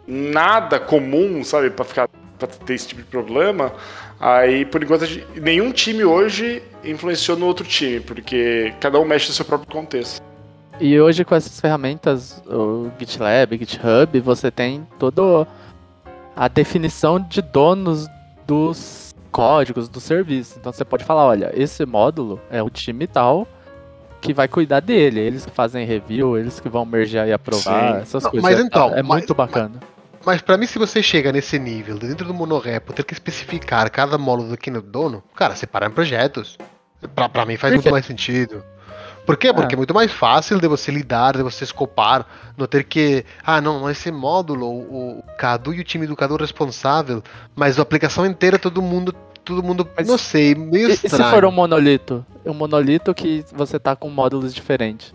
[0.08, 3.74] nada comum, sabe, para ficar para ter esse tipo de problema.
[4.20, 9.34] Aí, por enquanto, nenhum time hoje influenciou no outro time, porque cada um mexe no
[9.34, 10.22] seu próprio contexto.
[10.80, 15.48] E hoje com essas ferramentas, o GitLab, GitHub, você tem toda
[16.38, 18.08] a definição de donos
[18.46, 20.58] dos códigos do serviço.
[20.60, 23.48] Então você pode falar, olha, esse módulo é o time tal
[24.22, 25.20] que vai cuidar dele.
[25.20, 28.02] Eles que fazem review, eles que vão mergear e aprovar, Sim.
[28.02, 28.50] essas Não, coisas.
[28.50, 29.80] Mas então, é, é muito mas, bacana.
[29.82, 29.98] Mas...
[30.26, 34.18] Mas para mim, se você chega nesse nível, dentro do monorepo, ter que especificar cada
[34.18, 36.58] módulo aqui no dono, cara, separar em projetos.
[37.16, 37.84] Pra, pra mim faz Perfeito.
[37.84, 38.62] muito mais sentido.
[39.28, 39.52] Por quê?
[39.52, 39.76] Porque é.
[39.76, 43.26] é muito mais fácil de você lidar, de você escopar, não ter que.
[43.44, 47.22] Ah, não, esse módulo, o, o Cadu e o time do Cadu responsável,
[47.54, 49.14] mas a aplicação inteira todo mundo.
[49.44, 51.24] Todo mundo, mas não sei, meio e, estranho.
[51.24, 52.26] E se for um monolito?
[52.46, 55.14] Um monolito que você tá com módulos diferentes.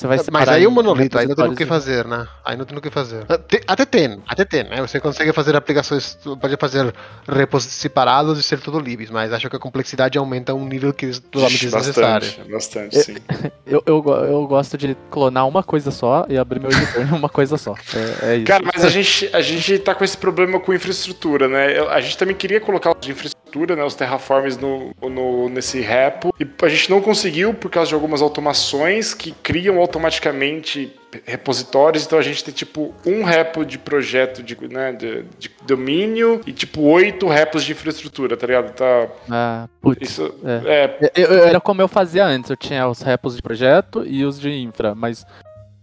[0.00, 2.26] Você vai Mas aí o monolito, aí não tem o que fazer, né?
[2.42, 3.22] Aí não tem o que fazer.
[3.46, 4.80] Te- Até tem, até tem, né?
[4.80, 6.90] Você consegue fazer aplicações, pode fazer
[7.28, 11.04] repos separados e ser tudo livres, mas acho que a complexidade aumenta um nível que
[11.06, 12.26] é totalmente desnecessário.
[12.26, 13.16] Bastante, bastante, sim.
[13.66, 17.28] Eu, eu, eu gosto de clonar uma coisa só e abrir meu editor em uma
[17.28, 17.74] coisa só.
[18.22, 18.46] É, é isso.
[18.46, 21.78] Cara, mas a gente, a gente tá com esse problema com infraestrutura, né?
[21.90, 23.08] A gente também queria colocar os
[23.76, 23.84] né?
[23.84, 26.34] Os terraforms no, no, nesse repo.
[26.40, 30.94] E a gente não conseguiu por causa de algumas automações que criam automaticamente
[31.26, 32.04] repositórios.
[32.06, 36.52] Então a gente tem tipo um repo de projeto de, né, de, de domínio e
[36.52, 38.72] tipo oito repos de infraestrutura, tá ligado?
[38.72, 40.08] Tá, Ah, putz.
[40.10, 40.84] isso, É.
[41.06, 44.24] é, Eu- eu- era como eu fazia antes, eu tinha os repos de projeto e
[44.24, 45.26] os de infra, mas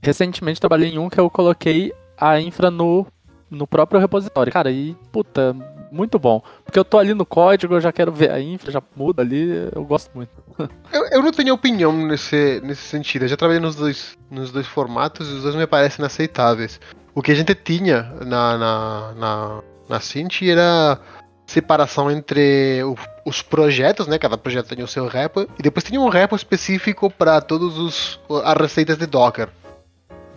[0.01, 3.05] recentemente trabalhei em um que eu coloquei a infra no,
[3.51, 4.51] no próprio repositório.
[4.53, 5.53] Cara, e puta,
[5.91, 6.41] muito bom.
[6.63, 9.69] Porque eu tô ali no código, eu já quero ver a infra, já muda ali,
[9.73, 10.31] eu gosto muito.
[10.91, 13.23] Eu, eu não tenho opinião nesse, nesse sentido.
[13.25, 16.79] Eu já trabalhei nos dois, nos dois formatos e os dois me parecem aceitáveis.
[17.13, 20.99] O que a gente tinha na, na, na, na Cinti era
[21.45, 22.95] separação entre o-
[23.25, 24.17] os projetos, né?
[24.17, 28.19] Cada projeto tinha o seu repo, e depois tinha um repo específico para todos os
[28.43, 29.49] as receitas de Docker.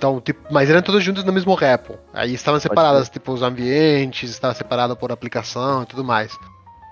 [0.00, 1.98] Então, tipo, mas eram todos juntos no mesmo repo.
[2.14, 6.32] Aí estavam separadas, tipo, os ambientes, estava separado por aplicação e tudo mais.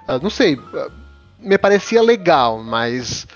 [0.06, 0.90] Ah, não sei, ah,
[1.38, 3.26] me parecia legal, mas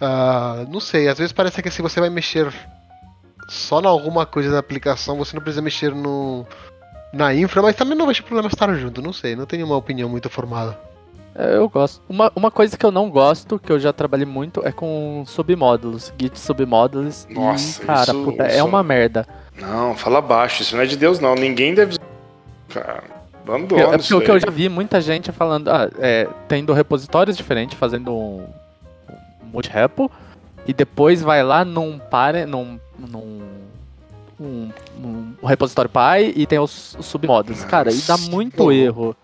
[0.00, 2.50] ah, não sei, às vezes parece que se você vai mexer
[3.46, 6.46] só em alguma coisa da aplicação, você não precisa mexer no
[7.12, 10.08] na infra, mas também não vejo problema estar junto, não sei, não tenho uma opinião
[10.08, 10.78] muito formada.
[11.34, 12.02] É, Eu gosto.
[12.08, 16.12] Uma, uma coisa que eu não gosto, que eu já trabalhei muito, é com submódulos,
[16.20, 17.26] Git submódulos.
[17.30, 19.26] e, Nossa, cara, isso- puta, é isso- uma merda.
[19.60, 21.34] Não, fala baixo, isso não é de Deus, não.
[21.34, 21.98] Ninguém deve.
[22.68, 23.02] Cara,
[23.44, 27.36] abandona É porque o que eu já vi muita gente falando, ah, é, tendo repositórios
[27.36, 28.46] diferentes, fazendo um,
[29.42, 30.10] um multi-repo,
[30.66, 33.40] e depois vai lá num pare, num, num
[34.40, 34.70] um,
[35.42, 37.62] um repositório pai e tem os, os submódulos.
[37.64, 39.14] Cara, e dá muito erro.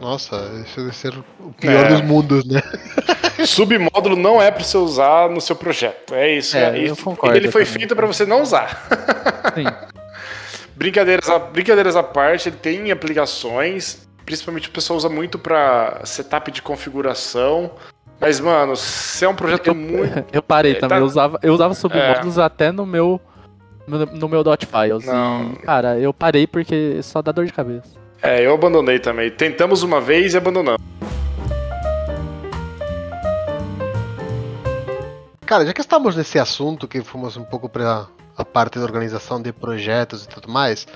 [0.00, 1.88] Nossa, isso deve ser o pior É.
[1.88, 2.60] dos mundos, né?
[3.46, 6.14] Submódulo não é para você usar no seu projeto.
[6.14, 6.56] É isso.
[6.56, 7.04] É, é eu isso.
[7.04, 7.78] concordo Ele foi também.
[7.78, 8.86] feito para você não usar.
[9.54, 9.64] Sim.
[10.76, 14.06] Brincadeiras, à- brincadeiras à parte, ele tem aplicações.
[14.26, 17.70] Principalmente o pessoal usa muito para setup de configuração.
[18.20, 20.24] Mas, mano, se é um projeto Eu, muito.
[20.32, 23.20] eu parei É, também, tá- eu usava, eu usava submódulos até no meu
[23.86, 25.04] no, no meu dot files.
[25.06, 25.52] Não.
[25.52, 28.03] E, cara, eu parei porque só dá dor de cabeça.
[28.24, 29.30] É, eu abandonei também.
[29.30, 30.80] Tentamos uma vez e abandonamos.
[35.46, 38.06] Cara, já que estamos nesse assunto, que fomos um pouco para
[38.36, 40.86] a parte da organização de projetos e tudo mais,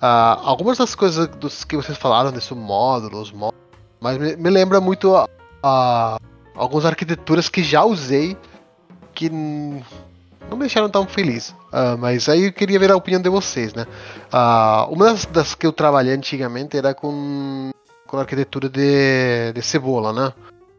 [0.00, 3.60] ah, algumas das coisas dos que vocês falaram de submódulos, módulos,
[4.00, 5.28] mas me, me lembra muito a,
[5.62, 6.18] a-
[6.56, 8.36] algumas arquiteturas que já usei
[9.14, 9.30] que
[10.50, 11.54] não me deixaram tão feliz.
[11.72, 13.86] Ah, mas aí eu queria ver a opinião de vocês, né?
[14.32, 17.70] Ah, uma das, das que eu trabalhei antigamente era com,
[18.06, 20.32] com arquitetura de, de cebola, né?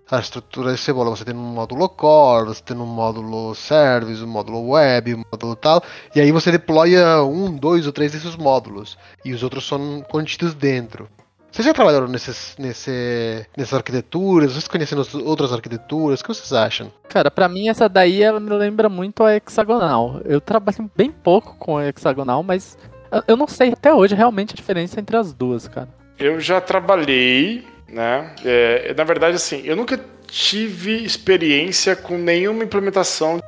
[0.10, 1.10] a estrutura de cebola.
[1.10, 5.56] Você tem um módulo core, você tem um módulo service, um módulo web, um módulo
[5.56, 5.84] tal,
[6.15, 10.54] e aí você deploya um, dois ou três desses módulos, e os outros são contidos
[10.54, 11.10] dentro.
[11.55, 14.51] Vocês já trabalharam nesses, nesse, nessas arquiteturas?
[14.51, 16.19] Vocês conhecem as outras arquiteturas?
[16.19, 16.91] O que vocês acham?
[17.07, 20.19] Cara, pra mim essa daí ela me lembra muito a hexagonal.
[20.25, 22.77] Eu trabalho bem pouco com a hexagonal, mas
[23.25, 25.87] eu- não sei até hoje realmente a diferença entre as duas, cara.
[26.19, 28.35] Eu já trabalhei, né?
[28.43, 33.43] É, na verdade, assim, eu nunca tive experiência com nenhuma implementação de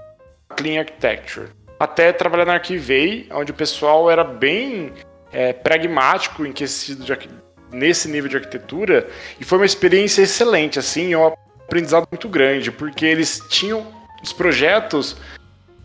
[0.55, 1.47] Clean Architecture.
[1.77, 4.93] Até trabalhar na Archivei, onde o pessoal era bem
[5.29, 7.29] é, pragmático em quesito de arqui-
[7.71, 9.07] nesse nível de arquitetura,
[9.39, 13.85] e foi uma experiência excelente, assim, um aprendizado muito grande, porque eles tinham
[14.23, 15.17] os projetos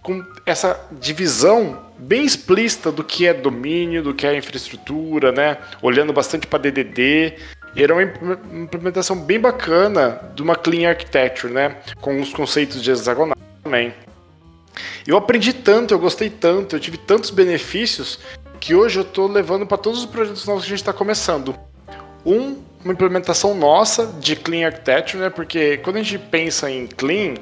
[0.03, 5.59] com essa divisão bem explícita do que é domínio, do que é infraestrutura, né?
[5.81, 7.35] Olhando bastante para DDD.
[7.77, 11.77] Era uma impl- implementação bem bacana de uma clean architecture, né?
[12.01, 13.95] Com os conceitos de hexagonal também.
[15.07, 18.19] Eu aprendi tanto, eu gostei tanto, eu tive tantos benefícios
[18.59, 21.57] que hoje eu estou levando para todos os projetos novos que a gente está começando.
[22.25, 25.31] Um, uma implementação nossa de Clean Architecture, né?
[25.31, 27.35] Porque quando a gente pensa em Clean,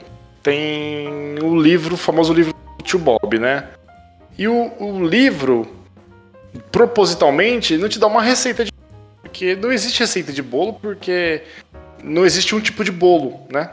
[0.42, 3.68] tem o livro, o famoso livro do Tio Bob, né?
[4.38, 5.66] E o, o livro,
[6.72, 8.70] propositalmente, não te dá uma receita de
[9.22, 11.42] porque não existe receita de bolo, porque
[12.02, 13.70] não existe um tipo de bolo, né?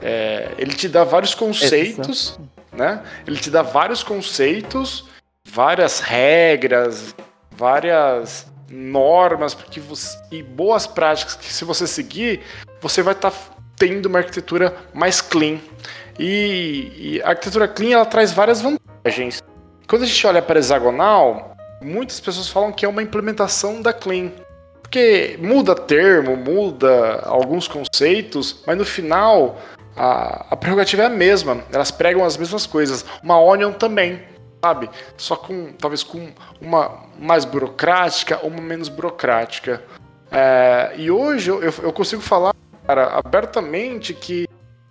[0.00, 2.38] É, ele te dá vários conceitos,
[2.72, 3.02] né?
[3.26, 5.04] Ele te dá vários conceitos,
[5.44, 7.14] várias regras,
[7.50, 12.40] várias normas porque você, e boas práticas que se você seguir,
[12.80, 13.32] você vai estar
[13.76, 15.58] tendo uma arquitetura mais clean.
[16.18, 19.42] E, e a arquitetura clean ela traz várias vantagens.
[19.86, 24.30] Quando a gente olha para hexagonal, muitas pessoas falam que é uma implementação da Clean.
[24.80, 29.58] Porque muda termo, muda alguns conceitos, mas no final
[29.96, 31.62] a, a prerrogativa é a mesma.
[31.72, 33.04] Elas pregam as mesmas coisas.
[33.22, 34.22] Uma Onion também,
[34.64, 34.88] sabe?
[35.16, 39.82] Só com, talvez com uma mais burocrática ou uma menos burocrática.
[40.30, 42.54] É, e hoje eu, eu consigo falar,
[42.86, 44.48] cara, abertamente que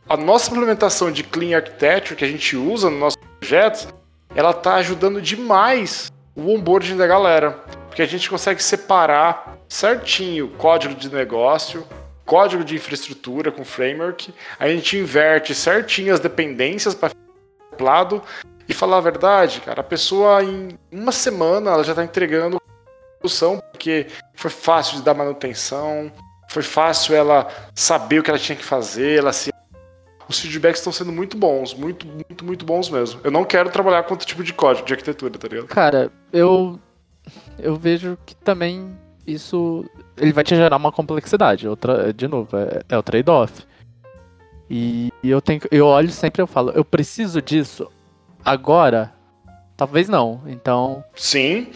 [0.08, 3.94] a nossa implementação de Clean Architecture que a gente usa no nosso projeto,
[4.36, 7.52] ela está ajudando demais o onboarding da galera.
[7.88, 11.88] Porque a gente consegue separar certinho código de negócio,
[12.26, 17.12] código de infraestrutura com framework, a gente inverte certinho as dependências para
[17.80, 18.22] lado
[18.72, 22.60] e falar a verdade, cara, a pessoa em uma semana ela já está entregando
[23.20, 26.10] solução porque foi fácil de dar manutenção,
[26.50, 29.52] foi fácil ela saber o que ela tinha que fazer, ela se
[30.28, 33.20] os feedbacks estão sendo muito bons, muito, muito, muito bons mesmo.
[33.26, 35.68] Eu não quero trabalhar com outro tipo de código, de arquitetura, tá ligado?
[35.68, 36.80] Cara, eu
[37.60, 41.68] eu vejo que também isso ele vai te gerar uma complexidade.
[41.68, 43.66] Outra, de novo, é, é o trade-off.
[44.70, 47.92] E, e, eu tenho, eu olho sempre eu falo, eu preciso disso
[48.46, 49.14] agora.
[49.76, 50.42] Talvez não.
[50.46, 51.04] Então.
[51.16, 51.72] Sim.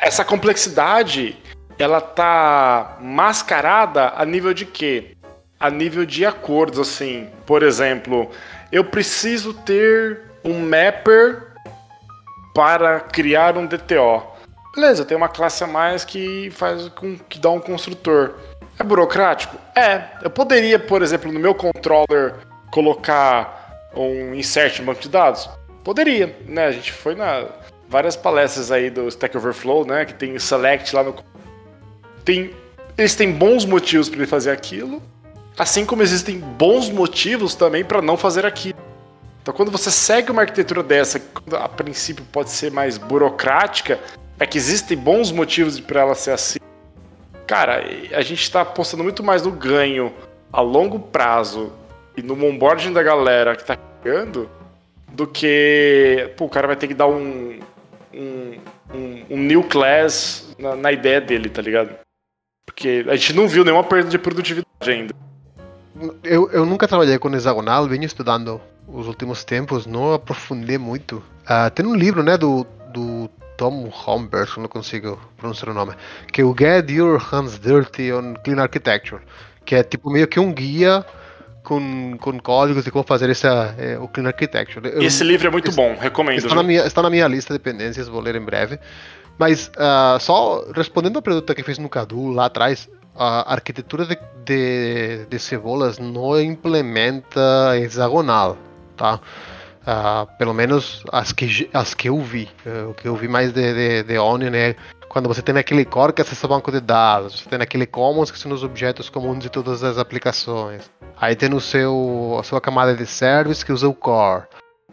[0.00, 1.36] Essa complexidade
[1.78, 5.16] ela tá mascarada a nível de quê?
[5.58, 7.28] A nível de acordos, assim.
[7.44, 8.30] Por exemplo,
[8.70, 11.52] eu preciso ter um mapper
[12.54, 14.22] para criar um DTO.
[14.74, 18.34] Beleza, tem uma classe a mais que faz com que dá um construtor.
[18.78, 19.56] É burocrático?
[19.74, 20.04] É.
[20.22, 22.34] Eu poderia, por exemplo, no meu controller
[22.70, 25.48] colocar um insert em banco de dados?
[25.86, 26.66] Poderia, né?
[26.66, 27.46] A gente foi na
[27.88, 31.14] várias palestras aí do Stack Overflow, né, que tem select lá no
[32.24, 32.50] tem
[32.98, 35.00] eles têm bons motivos para ele fazer aquilo,
[35.56, 38.76] assim como existem bons motivos também para não fazer aquilo.
[39.40, 44.00] Então, quando você segue uma arquitetura dessa, que a princípio pode ser mais burocrática,
[44.40, 46.58] é que existem bons motivos para ela ser assim.
[47.46, 50.12] Cara, a gente está apostando muito mais no ganho
[50.52, 51.72] a longo prazo
[52.16, 54.50] e no onboarding da galera que está chegando
[55.16, 57.58] do que pô, o cara vai ter que dar um,
[58.12, 58.58] um,
[58.94, 61.96] um, um new class na, na, ideia dele, tá ligado?
[62.66, 65.14] Porque a gente não viu nenhuma perda de produtividade ainda.
[66.22, 71.22] Eu, eu nunca trabalhei com hexagonal, venho estudando os últimos tempos, não aprofundei muito.
[71.44, 75.94] Uh, tem um livro, né, do, do Tom Homberg, não consigo pronunciar o nome,
[76.30, 79.22] que é o Get Your Hands Dirty on Clean Architecture,
[79.64, 81.04] que é tipo meio que um guia
[81.66, 84.88] com, com códigos de como fazer essa, é, o Clean Architecture.
[84.88, 86.38] Eu, Esse livro é muito bom, recomendo.
[86.38, 88.78] Está na, minha, está na minha lista de pendências, vou ler em breve.
[89.36, 94.16] Mas uh, só respondendo a pergunta que fez no Cadu lá atrás, a arquitetura de,
[94.44, 98.56] de, de cebolas não implementa hexagonal,
[98.96, 99.20] tá?
[99.82, 102.48] Uh, pelo menos as que, as que eu vi.
[102.64, 104.76] Uh, o que eu vi mais de, de, de Onion é
[105.08, 108.30] quando você tem aquele core que acessa o banco de dados, você tem aquele commons
[108.30, 110.90] que são os objetos comuns de todas as aplicações.
[111.18, 114.44] Aí tem no seu, a sua camada de service que usa o core.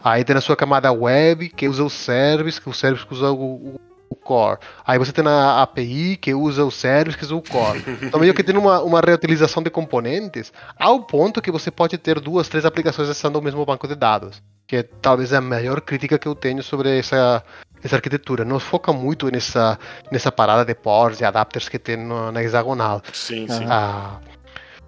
[0.03, 3.31] Aí tem a sua camada web que usa o service, que o service que usa
[3.31, 4.59] o, o, core.
[4.85, 7.83] Aí você tem a API que usa o service, que usa o core.
[8.01, 12.19] Então meio que tem uma, uma reutilização de componentes ao ponto que você pode ter
[12.19, 14.41] duas, três aplicações acessando o mesmo banco de dados
[14.73, 17.43] que é talvez a maior crítica que eu tenho sobre essa,
[17.83, 18.43] essa arquitetura.
[18.43, 19.77] Não foca muito nessa,
[20.11, 22.99] nessa parada de ports e adapters que tem no, na hexagonal.
[23.13, 23.65] Sim, sim.
[23.69, 24.19] Ah,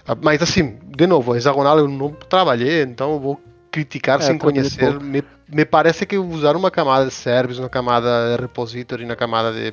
[0.07, 4.23] ah, mas assim, de novo, a hexagonal eu não trabalhei, então eu vou criticar é,
[4.23, 4.99] sem conhecer.
[4.99, 9.53] Me, me parece que usar uma camada de service, uma camada de repository, uma camada
[9.53, 9.71] de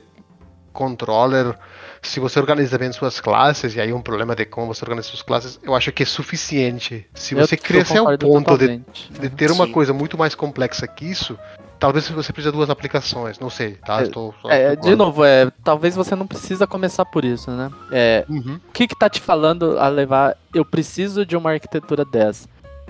[0.73, 1.57] controller
[2.03, 5.23] se você organiza bem suas classes, e aí um problema de como você organiza suas
[5.23, 7.07] classes, eu acho que é suficiente.
[7.15, 9.73] Se você crescer ao ponto de, de, ter uma Sim.
[9.73, 11.39] coisa muito mais complexa que isso,
[11.79, 14.01] talvez você precise de duas aplicações, não sei, tá?
[14.01, 17.71] É, Estou, é de novo, é, talvez você não precisa começar por isso, né?
[17.93, 18.59] É, uhum.
[18.69, 22.49] O que que tá te falando a levar, eu preciso de uma arquitetura dessa?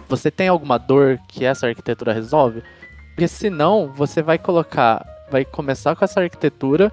[0.09, 2.63] Você tem alguma dor que essa arquitetura resolve?
[3.11, 6.91] Porque senão, você vai colocar, vai começar com essa arquitetura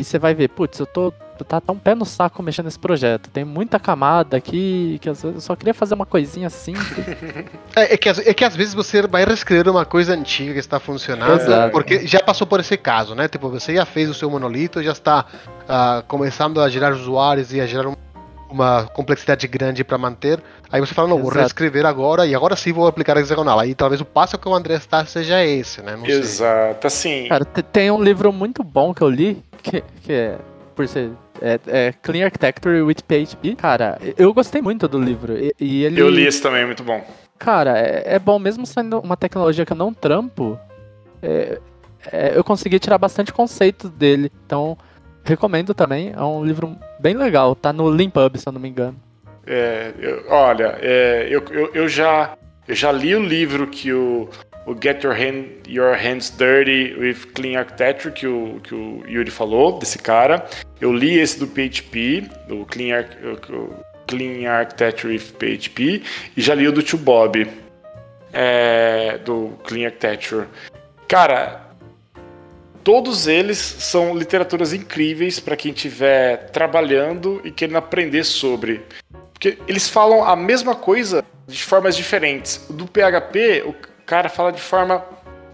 [0.00, 1.12] e você vai ver, putz, eu tô
[1.44, 3.30] tá, tá um pé no saco mexendo nesse projeto.
[3.30, 6.86] Tem muita camada aqui que às vezes eu só queria fazer uma coisinha simples.
[7.76, 10.80] é, é, que, é que às vezes você vai reescrever uma coisa antiga que está
[10.80, 11.72] funcionando, Exato.
[11.72, 13.28] porque já passou por esse caso, né?
[13.28, 15.24] Tipo, você já fez o seu monolito, já está
[15.64, 17.96] uh, começando a gerar usuários e a gerar um,
[18.50, 20.42] uma complexidade grande para manter.
[20.70, 21.30] Aí você fala, não, Exato.
[21.30, 23.58] vou reescrever agora e agora sim vou aplicar a hexagonal.
[23.58, 25.96] Aí talvez o passo que o André está seja esse, né?
[25.96, 27.22] Não Exato, sei.
[27.22, 27.28] assim.
[27.28, 30.38] Cara, tem um livro muito bom que eu li, que, que é,
[30.74, 33.56] por ser é, é, Clean Architecture with PHP.
[33.56, 35.36] Cara, eu gostei muito do livro.
[35.36, 36.00] E, e ele...
[36.00, 37.04] Eu li esse também, muito bom.
[37.38, 40.58] Cara, é, é, bom, mesmo sendo uma tecnologia que eu não trampo,
[41.22, 41.58] é,
[42.12, 44.30] é, eu consegui tirar bastante conceito dele.
[44.44, 44.76] Então,
[45.24, 46.12] recomendo também.
[46.14, 47.54] É um livro bem legal.
[47.54, 48.96] Tá no Limpub, se eu não me engano.
[49.46, 52.36] É, eu, olha, é, eu, eu, eu, já,
[52.68, 54.28] eu já li o livro que o,
[54.66, 59.30] o Get Your, Hand, Your Hands Dirty with Clean Architecture, que o, que o Yuri
[59.30, 60.46] falou, desse cara.
[60.80, 63.04] Eu li esse do PHP, do Clean,
[64.06, 66.02] Clean Architecture with PHP,
[66.36, 67.46] e já li o do Tio Bob,
[68.32, 70.46] é, do Clean Architecture.
[71.08, 71.68] Cara,
[72.84, 78.82] todos eles são literaturas incríveis para quem estiver trabalhando e querendo aprender sobre.
[79.32, 82.66] Porque eles falam a mesma coisa de formas diferentes.
[82.68, 83.72] Do PHP, o
[84.10, 85.04] cara fala de forma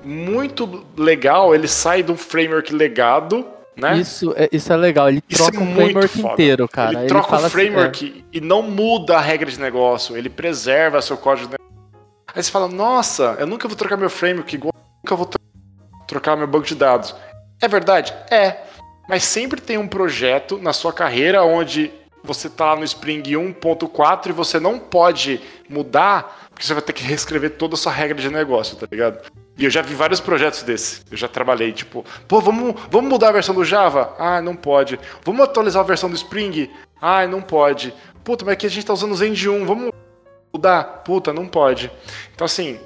[0.02, 3.46] muito legal, ele sai de um framework legado,
[3.76, 3.98] né?
[3.98, 6.32] Isso é, isso é legal, ele isso troca é o framework foda.
[6.32, 6.92] inteiro, cara.
[6.92, 8.36] Ele, ele troca o assim, framework assim, é.
[8.38, 11.66] e não muda a regra de negócio, ele preserva seu código de negócio.
[12.34, 14.72] Aí você fala, nossa, eu nunca vou trocar meu framework igual,
[15.04, 15.28] nunca vou
[16.06, 17.14] trocar meu banco de dados.
[17.60, 18.14] É verdade?
[18.30, 18.62] É.
[19.06, 21.92] Mas sempre tem um projeto na sua carreira onde
[22.24, 27.04] você está no Spring 1.4 e você não pode mudar, porque você vai ter que
[27.04, 29.30] reescrever toda a sua regra de negócio, tá ligado?
[29.58, 31.04] E eu já vi vários projetos desses.
[31.10, 34.16] Eu já trabalhei, tipo, pô, vamos, vamos mudar a versão do Java?
[34.18, 34.98] Ah, não pode.
[35.22, 36.70] Vamos atualizar a versão do Spring?
[36.98, 37.92] Ah, não pode.
[38.24, 39.92] Puta, mas aqui a gente está usando o Zend 1, vamos
[40.50, 40.82] mudar?
[41.04, 41.92] Puta, não pode.
[42.34, 42.80] Então, assim,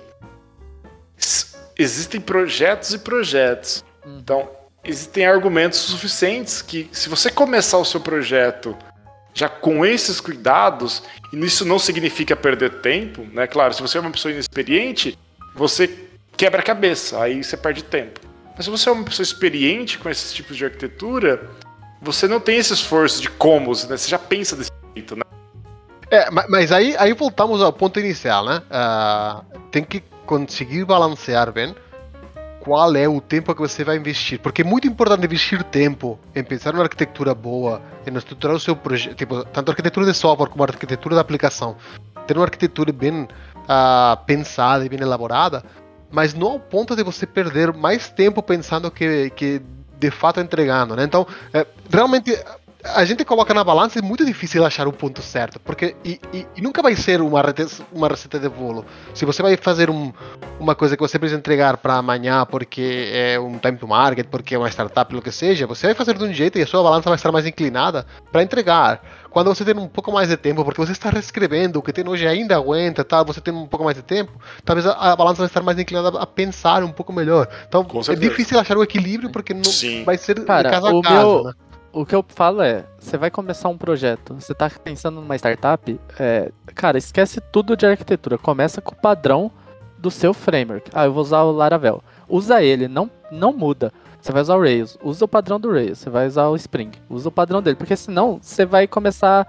[1.79, 3.85] existem projetos e projetos.
[4.05, 4.19] Hum.
[4.21, 4.51] Então,
[4.83, 8.77] existem argumentos suficientes que, se você começar o seu projeto
[9.33, 11.03] já com esses cuidados,
[11.33, 13.47] e isso não significa perder tempo, né?
[13.47, 15.19] Claro, se você é uma pessoa inexperiente,
[15.55, 18.21] você quebra a cabeça, aí você perde tempo.
[18.57, 21.49] Mas se você é uma pessoa experiente com esses tipos de arquitetura,
[22.01, 23.97] você não tem esse esforço de como, né?
[23.97, 25.23] Você já pensa desse jeito, né?
[26.11, 28.63] É, mas aí, aí voltamos ao ponto inicial, né?
[28.69, 31.75] Uh, tem que conseguir balancear bem
[32.61, 34.39] qual é o tempo que você vai investir.
[34.39, 38.77] Porque é muito importante investir tempo em pensar numa arquitetura boa, em estruturar o seu
[38.77, 41.77] projeto, tipo, tanto a arquitetura de software como a arquitetura da aplicação.
[42.27, 45.65] Ter uma arquitetura bem uh, pensada e bem elaborada,
[46.11, 49.63] mas não ao ponto de você perder mais tempo pensando que, que
[49.99, 51.05] de fato entregando, né?
[51.05, 52.33] Então, é, realmente
[52.85, 56.47] a gente coloca na balança é muito difícil achar o ponto certo, porque e, e,
[56.57, 57.43] e nunca vai ser uma,
[57.93, 58.85] uma receita de bolo.
[59.15, 60.13] Se você vai fazer um,
[60.59, 64.55] uma coisa que você precisa entregar para amanhã porque é um time to market, porque
[64.55, 66.83] é uma startup, o que seja, você vai fazer de um jeito e a sua
[66.83, 69.03] balança vai estar mais inclinada para entregar.
[69.31, 72.07] Quando você tem um pouco mais de tempo, porque você está reescrevendo, o que tem
[72.09, 73.23] hoje ainda aguenta, tá?
[73.23, 74.33] você tem um pouco mais de tempo,
[74.65, 77.49] talvez a, a balança vai estar mais inclinada a pensar um pouco melhor.
[77.69, 80.03] Então é difícil achar o equilíbrio porque não Sim.
[80.05, 81.27] vai ser Cara, de casa a casa.
[81.27, 81.45] Meu...
[81.45, 81.53] Né?
[81.93, 86.01] O que eu falo é, você vai começar um projeto, você tá pensando numa startup,
[86.19, 89.51] é, cara, esquece tudo de arquitetura, começa com o padrão
[89.99, 90.91] do seu framework.
[90.95, 92.03] Ah, eu vou usar o Laravel.
[92.29, 93.93] Usa ele, não, não muda.
[94.21, 96.91] Você vai usar o Rails, usa o padrão do Rails, você vai usar o Spring,
[97.09, 99.47] usa o padrão dele, porque senão você vai começar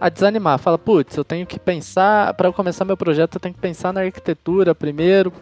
[0.00, 0.58] a desanimar.
[0.58, 4.00] Fala, putz, eu tenho que pensar, para começar meu projeto, eu tenho que pensar na
[4.00, 5.32] arquitetura primeiro.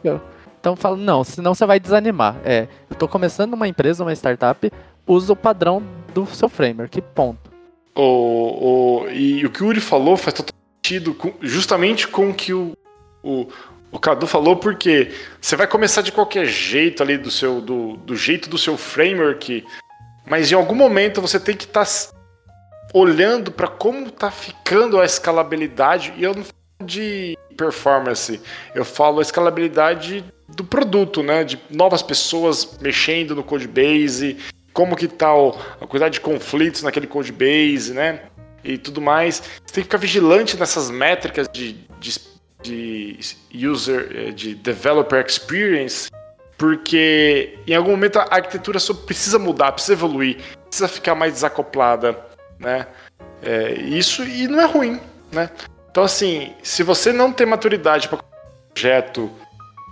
[0.60, 2.36] Então eu falo, não, senão você vai desanimar.
[2.44, 4.70] É, eu tô começando uma empresa, uma startup,
[5.06, 5.82] usa o padrão
[6.12, 7.50] do seu framework, ponto.
[7.94, 10.54] O, o, e o que o Uri falou faz total
[10.84, 12.76] sentido com, justamente com o que o,
[13.22, 13.48] o,
[13.90, 18.14] o Cadu falou, porque você vai começar de qualquer jeito ali do seu do, do
[18.14, 19.64] jeito do seu framework,
[20.26, 22.16] mas em algum momento você tem que estar tá
[22.92, 28.40] olhando para como está ficando a escalabilidade, e eu não falo de performance,
[28.74, 31.42] eu falo a escalabilidade do produto, né?
[31.42, 34.36] De novas pessoas mexendo no codebase,
[34.76, 35.30] como que tá
[35.80, 38.20] a quantidade de conflitos naquele code base, né?
[38.62, 39.36] E tudo mais.
[39.64, 42.20] Você tem que ficar vigilante nessas métricas de, de,
[42.60, 43.18] de
[43.66, 46.10] user, eh, de developer experience,
[46.58, 52.14] porque em algum momento a arquitetura só precisa mudar, precisa evoluir, precisa ficar mais desacoplada,
[52.58, 52.86] né?
[53.42, 55.00] É, isso e não é ruim,
[55.32, 55.48] né?
[55.90, 58.22] Então assim, se você não tem maturidade para
[58.74, 59.32] projeto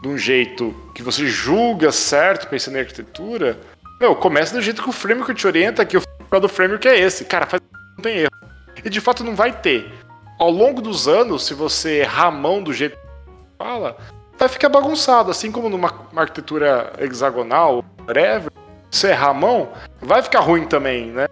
[0.02, 3.58] de um jeito que você julga certo pensando em arquitetura,
[4.00, 6.02] meu, começa do jeito que o framework te orienta, que o
[6.40, 7.24] do framework é esse.
[7.24, 7.62] Cara, faz,
[7.96, 8.30] não tem erro.
[8.84, 9.92] E de fato não vai ter.
[10.38, 13.02] Ao longo dos anos, se você errar a mão do jeito que
[13.56, 13.96] fala,
[14.36, 15.30] vai ficar bagunçado.
[15.30, 18.50] Assim como numa arquitetura hexagonal, whatever,
[18.90, 19.68] se errar a mão,
[20.00, 21.28] vai ficar ruim também, né?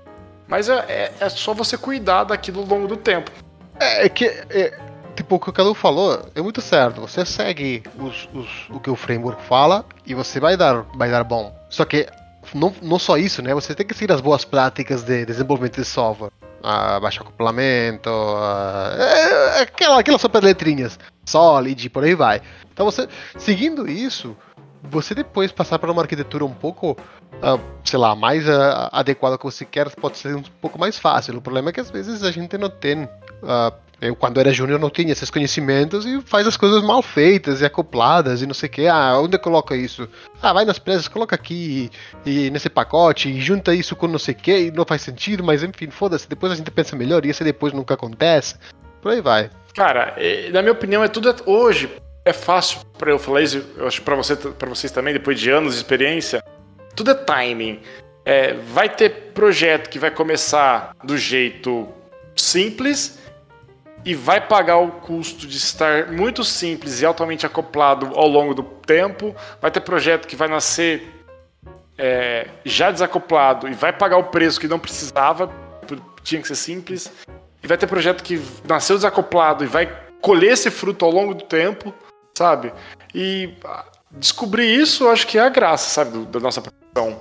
[0.46, 3.30] Mas é, é, é só você cuidar daquilo ao longo do tempo.
[3.80, 4.78] É, é que, é,
[5.16, 7.00] tipo, o que o Cadu falou é muito certo.
[7.00, 11.24] Você segue os, os, o que o framework fala e você vai dar, vai dar
[11.24, 11.54] bom.
[11.68, 12.06] Só que
[12.54, 13.54] não, não só isso, né?
[13.54, 16.30] Você tem que seguir as boas práticas de desenvolvimento de software.
[16.62, 22.40] A baixar acoplamento, a, é, é, aquela, aquelas super letrinhas, Solid, por aí vai.
[22.72, 24.36] Então você, seguindo isso,
[24.82, 29.44] você depois passar para uma arquitetura um pouco, uh, sei lá, mais uh, adequada que
[29.44, 31.36] você quer, pode ser um pouco mais fácil.
[31.36, 33.08] O problema é que às vezes a gente não tem.
[34.02, 37.64] Eu, quando era júnior, não tinha esses conhecimentos e faz as coisas mal feitas e
[37.64, 38.88] acopladas e não sei o que.
[38.88, 40.08] Ah, onde coloca isso?
[40.42, 41.88] Ah, vai nas presas, coloca aqui
[42.26, 45.44] e, nesse pacote e junta isso com não sei o que e não faz sentido,
[45.44, 46.28] mas enfim, foda-se.
[46.28, 48.56] Depois a gente pensa melhor e isso depois nunca acontece.
[49.00, 49.48] Por aí vai.
[49.72, 50.16] Cara,
[50.52, 51.32] na minha opinião, é tudo.
[51.46, 51.88] Hoje,
[52.24, 55.48] é fácil para eu falar isso, eu acho para você, para vocês também, depois de
[55.48, 56.42] anos de experiência,
[56.96, 57.80] tudo é timing.
[58.24, 61.88] É, vai ter projeto que vai começar do jeito
[62.34, 63.21] simples
[64.04, 68.62] e vai pagar o custo de estar muito simples e altamente acoplado ao longo do
[68.62, 69.34] tempo.
[69.60, 71.08] Vai ter projeto que vai nascer
[71.96, 75.52] é, já desacoplado e vai pagar o preço que não precisava,
[76.22, 77.12] tinha que ser simples.
[77.62, 79.88] E vai ter projeto que nasceu desacoplado e vai
[80.20, 81.94] colher esse fruto ao longo do tempo
[82.34, 82.72] sabe?
[83.14, 87.20] E ah, descobrir isso, acho que é a graça, sabe, da nossa profissão.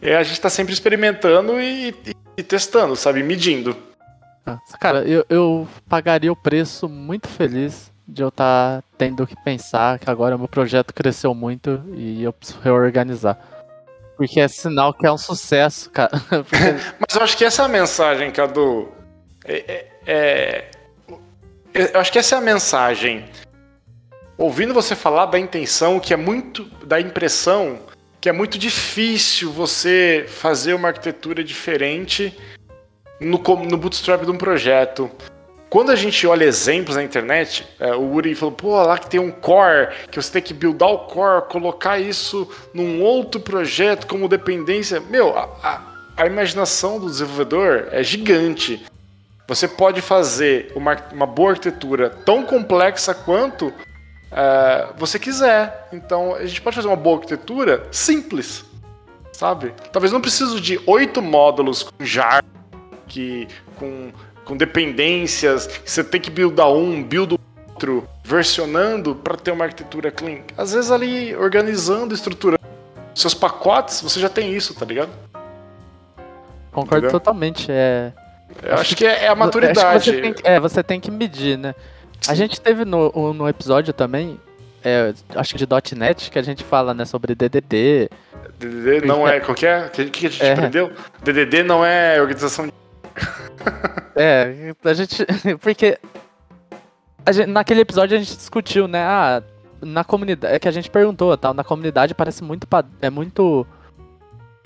[0.00, 3.76] É a gente tá sempre experimentando e, e, e testando, sabe, medindo.
[4.48, 9.36] Ah, cara, eu, eu pagaria o preço muito feliz de eu estar tá tendo que
[9.44, 13.38] pensar que agora meu projeto cresceu muito e eu preciso reorganizar.
[14.16, 16.10] Porque é sinal que é um sucesso, cara.
[16.28, 16.56] Porque...
[16.98, 18.88] Mas eu acho que essa é a mensagem, Cadu.
[19.44, 20.70] É, é, é,
[21.74, 23.24] eu acho que essa é a mensagem
[24.38, 26.64] ouvindo você falar da intenção, que é muito.
[26.86, 27.80] da impressão
[28.20, 32.36] que é muito difícil você fazer uma arquitetura diferente
[33.20, 35.10] no, no bootstrap de um projeto.
[35.70, 39.20] Quando a gente olha exemplos na internet, é, o Uri falou, pô, lá que tem
[39.20, 44.28] um core, que você tem que buildar o core, colocar isso num outro projeto como
[44.28, 44.98] dependência.
[44.98, 45.80] Meu, a, a,
[46.16, 48.82] a imaginação do desenvolvedor é gigante.
[49.46, 53.72] Você pode fazer uma, uma boa arquitetura tão complexa quanto
[54.32, 55.88] é, você quiser.
[55.92, 58.64] Então a gente pode fazer uma boa arquitetura simples,
[59.32, 59.74] sabe?
[59.92, 62.42] Talvez não precise de oito módulos com jar,
[63.08, 64.12] que, com,
[64.44, 67.38] com dependências, que você tem que buildar um, build
[67.78, 70.40] outro, versionando para ter uma arquitetura clean.
[70.56, 72.58] Às vezes ali organizando, estruturando
[73.14, 75.10] seus pacotes, você já tem isso, tá ligado?
[76.72, 77.10] Concordo Entendeu?
[77.10, 77.66] totalmente.
[77.70, 78.12] É...
[78.62, 80.04] Eu acho, acho que é, é a maturidade.
[80.04, 81.74] Você tem, é, você tem que medir, né?
[82.26, 84.40] A gente teve no, no episódio também,
[84.84, 88.10] é, acho que de .NET, que a gente fala né, sobre DDD.
[88.58, 89.86] DDD não é, que é?
[89.86, 90.52] O que, que a gente é.
[90.52, 90.92] aprendeu?
[91.22, 92.72] DDD não é organização de...
[94.16, 95.24] é, a gente...
[95.60, 95.98] Porque
[97.24, 99.42] a gente, naquele episódio a gente discutiu, né, ah,
[99.80, 102.66] na comunidade, é que a gente perguntou, tal, na comunidade parece muito,
[103.00, 103.66] é muito...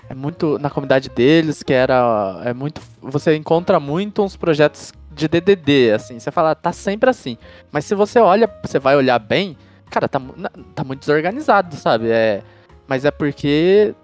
[0.09, 2.41] É muito na comunidade deles, que era.
[2.43, 2.81] É muito.
[3.01, 6.19] Você encontra muito uns projetos de DDD, assim.
[6.19, 7.37] Você fala, tá sempre assim.
[7.71, 9.57] Mas se você olha, você vai olhar bem,
[9.89, 10.21] cara, tá,
[10.75, 12.09] tá muito desorganizado, sabe?
[12.09, 12.43] É,
[12.85, 13.95] mas é porque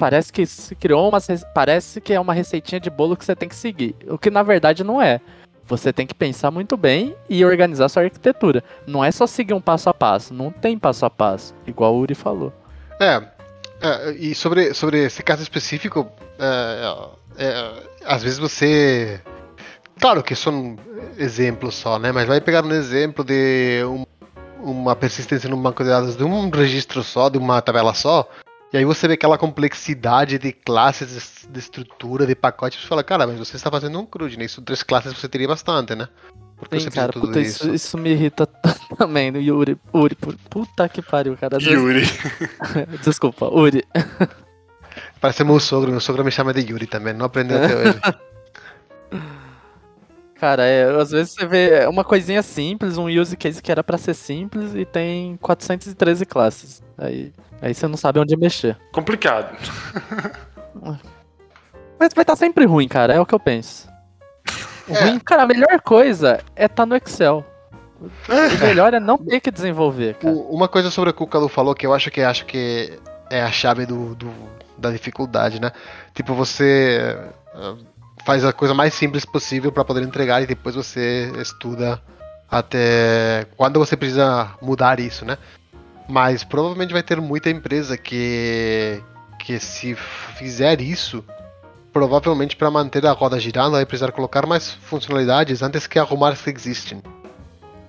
[0.00, 1.18] parece que se criou uma.
[1.54, 3.94] Parece que é uma receitinha de bolo que você tem que seguir.
[4.08, 5.20] O que na verdade não é.
[5.66, 8.64] Você tem que pensar muito bem e organizar sua arquitetura.
[8.86, 10.32] Não é só seguir um passo a passo.
[10.32, 12.50] Não tem passo a passo, igual o Uri falou.
[12.98, 13.22] É.
[13.82, 16.96] é e sobre, sobre esse caso específico, é,
[17.36, 17.72] é,
[18.06, 19.20] às vezes você
[20.00, 20.76] Claro que são
[21.18, 22.10] exemplos só, né?
[22.10, 24.06] Mas vai pegar um exemplo de um,
[24.62, 28.26] uma persistência num banco de dados de um registro só, de uma tabela só,
[28.72, 33.26] e aí você vê aquela complexidade de classes, de estrutura, de pacotes, você fala, cara,
[33.26, 34.44] mas você está fazendo um CRUD, né?
[34.44, 36.08] Isso três classes você teria bastante, né?
[36.56, 37.74] Porque Sim, você cara, puta, isso, isso.
[37.74, 38.46] isso, me irrita
[38.96, 39.78] também, no Yuri.
[39.92, 40.14] Uri,
[40.48, 41.56] puta que pariu, cara.
[41.56, 42.00] Às Yuri.
[42.00, 43.00] Vezes...
[43.02, 43.82] Desculpa, Uri.
[45.20, 48.00] Parece meu sogro, meu sogro me chama de Yuri também, não aprendeu até hoje.
[50.34, 53.98] Cara, é, às vezes você vê uma coisinha simples, um use case que era para
[53.98, 56.82] ser simples e tem 413 classes.
[56.96, 58.78] Aí, aí você não sabe onde mexer.
[58.92, 59.56] Complicado.
[61.98, 63.88] Mas vai estar tá sempre ruim, cara, é o que eu penso.
[64.88, 65.04] É.
[65.04, 67.44] Ruim, cara, a melhor coisa é estar tá no Excel.
[68.00, 70.14] O melhor é não ter que desenvolver.
[70.14, 70.34] Cara.
[70.34, 72.98] Uma coisa sobre o que o Calu falou que eu acho que acho que
[73.30, 74.32] é a chave do, do
[74.78, 75.70] da dificuldade, né?
[76.14, 77.18] Tipo, você
[78.24, 82.00] faz a coisa mais simples possível para poder entregar e depois você estuda
[82.50, 85.38] até quando você precisa mudar isso, né?
[86.10, 89.00] Mas provavelmente vai ter muita empresa que
[89.38, 91.24] que se fizer isso,
[91.92, 96.42] provavelmente para manter a roda girando vai precisar colocar mais funcionalidades antes que arrumar as
[96.42, 97.02] que existem.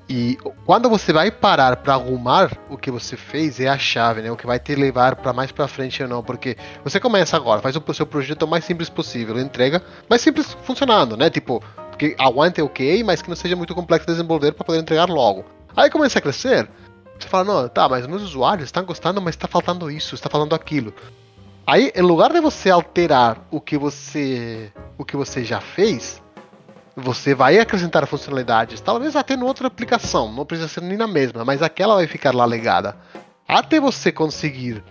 [0.07, 4.31] E quando você vai parar para arrumar o que você fez é a chave, né?
[4.31, 7.61] O que vai te levar para mais para frente ou não, porque você começa agora,
[7.61, 11.29] faz o seu projeto o mais simples possível, entrega mais simples funcionando, né?
[11.29, 11.63] Tipo,
[11.97, 15.45] que aguente ok, mas que não seja muito complexo de desenvolver para poder entregar logo.
[15.75, 16.69] Aí começa a crescer,
[17.21, 20.55] Você fala, não, tá, mas meus usuários estão gostando, mas está faltando isso, está faltando
[20.55, 20.93] aquilo.
[21.65, 26.21] Aí, em lugar de você alterar o que você, o que você já fez,
[26.95, 31.45] você vai acrescentar funcionalidades, talvez até em outra aplicação, não precisa ser nem na mesma,
[31.45, 32.97] mas aquela vai ficar lá legada.
[33.47, 34.83] Até você conseguir,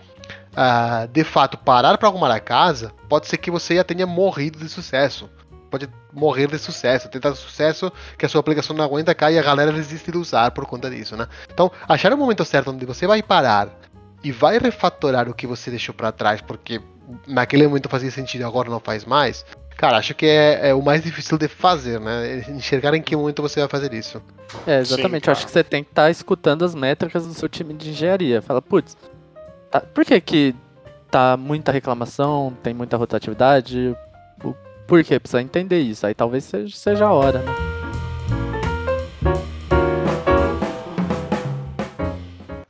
[0.53, 4.57] uh, de fato, parar para arrumar a casa, pode ser que você já tenha morrido
[4.57, 5.29] de sucesso.
[5.71, 9.39] Pode morrer de sucesso, ter tanto sucesso que a sua aplicação não aguenta cair e
[9.39, 11.27] a galera desiste de usar por conta disso, né?
[11.51, 13.69] Então, achar o momento certo onde você vai parar
[14.23, 16.81] e vai refatorar o que você deixou para trás, porque
[17.25, 19.45] naquele momento fazia sentido agora não faz mais,
[19.81, 22.45] Cara, acho que é, é, o mais difícil de fazer, né?
[22.49, 24.21] Enxergar em que momento você vai fazer isso.
[24.67, 25.25] É, exatamente.
[25.25, 27.89] Sim, acho que você tem que estar tá escutando as métricas do seu time de
[27.89, 28.43] engenharia.
[28.43, 28.95] Fala, putz,
[29.71, 30.55] tá, por que que
[31.09, 33.95] tá muita reclamação, tem muita rotatividade?
[34.91, 35.17] Por que?
[35.17, 36.05] Precisa entender isso.
[36.05, 37.51] Aí talvez seja, seja a hora, né?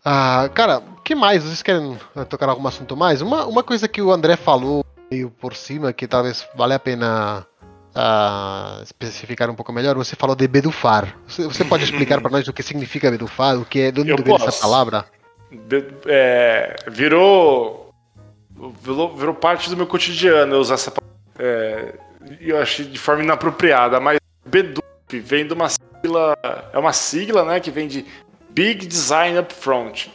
[0.06, 1.44] Ah, cara, o que mais?
[1.44, 1.98] Vocês querem
[2.30, 3.24] tocar algum assunto mais?
[3.24, 7.44] Uma, uma coisa que o André falou meio por cima que talvez vale a pena
[7.96, 9.96] uh, especificar um pouco melhor.
[9.96, 11.18] Você falou de bedufar.
[11.26, 13.58] Você, você pode explicar para nós o que significa bedufar?
[13.58, 15.06] O que é, de onde vem essa palavra?
[15.50, 17.92] De, é, virou,
[18.80, 21.12] virou, virou parte do meu cotidiano eu usar essa palavra.
[21.40, 26.38] É, eu achei de forma inapropriada, mas beduf vem de uma sigla,
[26.74, 28.06] é uma sigla, né, que vem de
[28.50, 30.12] Big Design Upfront,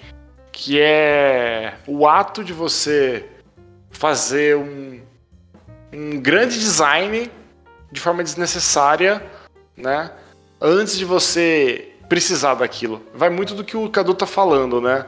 [0.52, 3.24] que é o ato de você
[3.90, 5.00] fazer um,
[5.92, 7.30] um grande design
[7.90, 9.22] de forma desnecessária,
[9.76, 10.11] né?
[10.61, 13.02] Antes de você precisar daquilo.
[13.14, 15.07] Vai muito do que o Cadu tá falando, né?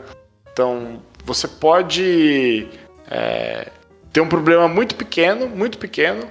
[0.52, 2.68] Então, você pode
[3.10, 3.70] é,
[4.12, 6.28] ter um problema muito pequeno, muito pequeno,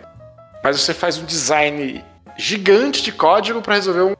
[0.63, 2.03] mas você faz um design
[2.37, 4.15] gigante de código para resolver um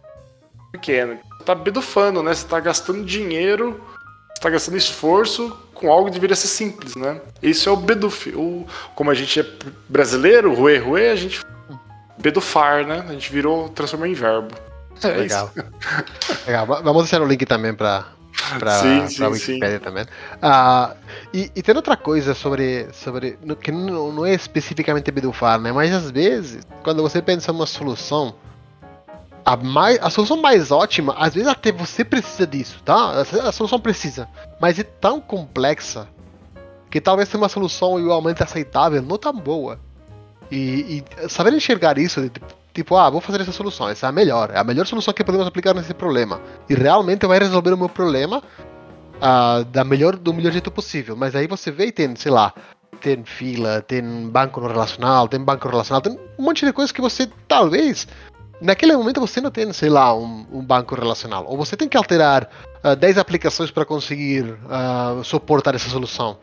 [0.71, 1.19] pequeno.
[1.37, 2.33] Você tá bedufando, né?
[2.33, 3.81] Você tá gastando dinheiro,
[4.33, 7.21] você tá gastando esforço com algo que deveria ser simples, né?
[7.41, 8.29] Isso é o beduf.
[8.29, 8.65] O,
[8.95, 9.45] como a gente é
[9.87, 11.41] brasileiro, ruê, ruê, a gente
[12.17, 13.05] bedufar, né?
[13.07, 14.55] A gente virou, transformou em verbo.
[15.03, 15.51] É Legal.
[16.47, 16.65] Legal.
[16.65, 18.07] Vamos deixar o link também para
[18.59, 18.79] para
[19.25, 20.03] a Wikipedia também.
[20.03, 20.95] Uh,
[21.33, 25.71] e, e tem outra coisa sobre, sobre que não, não é especificamente bedufar, né?
[25.71, 28.35] Mas às vezes, quando você pensa numa solução,
[29.43, 32.95] a, mais, a solução mais ótima, às vezes até você precisa disso, tá?
[32.95, 34.27] A, a solução precisa,
[34.59, 36.07] mas é tão complexa
[36.89, 39.79] que talvez uma solução igualmente aceitável, não tão boa.
[40.49, 42.45] E, e saber enxergar isso, de, tipo,
[42.95, 45.47] ah, vou fazer essa solução, essa é a melhor, é a melhor solução que podemos
[45.47, 46.41] aplicar nesse problema.
[46.69, 48.41] E realmente vai resolver o meu problema
[49.17, 51.15] uh, da melhor, do melhor jeito possível.
[51.15, 52.53] Mas aí você vê e tem, sei lá,
[53.01, 57.29] tem fila, tem banco relacional, tem banco relacional, tem um monte de coisas que você
[57.47, 58.07] talvez
[58.61, 61.45] naquele momento você não tem, sei lá, um, um banco relacional.
[61.47, 62.43] Ou você tem que alterar
[62.83, 66.37] uh, ah, 10 aplicações para conseguir uh, suportar essa solução.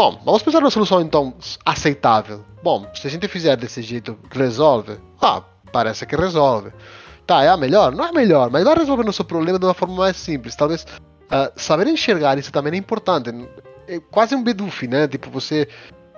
[0.00, 2.42] Bom, vamos pensar numa solução então aceitável.
[2.62, 4.98] Bom, se a gente fizer desse jeito, resolve?
[5.20, 6.72] Ah, parece que resolve.
[7.26, 7.92] Tá, é a melhor?
[7.92, 10.56] Não é a melhor, mas vai resolver nosso problema de uma forma mais simples.
[10.56, 13.30] Talvez uh, saber enxergar isso também é importante.
[13.86, 15.06] É quase um beduf, né?
[15.06, 15.68] Tipo, você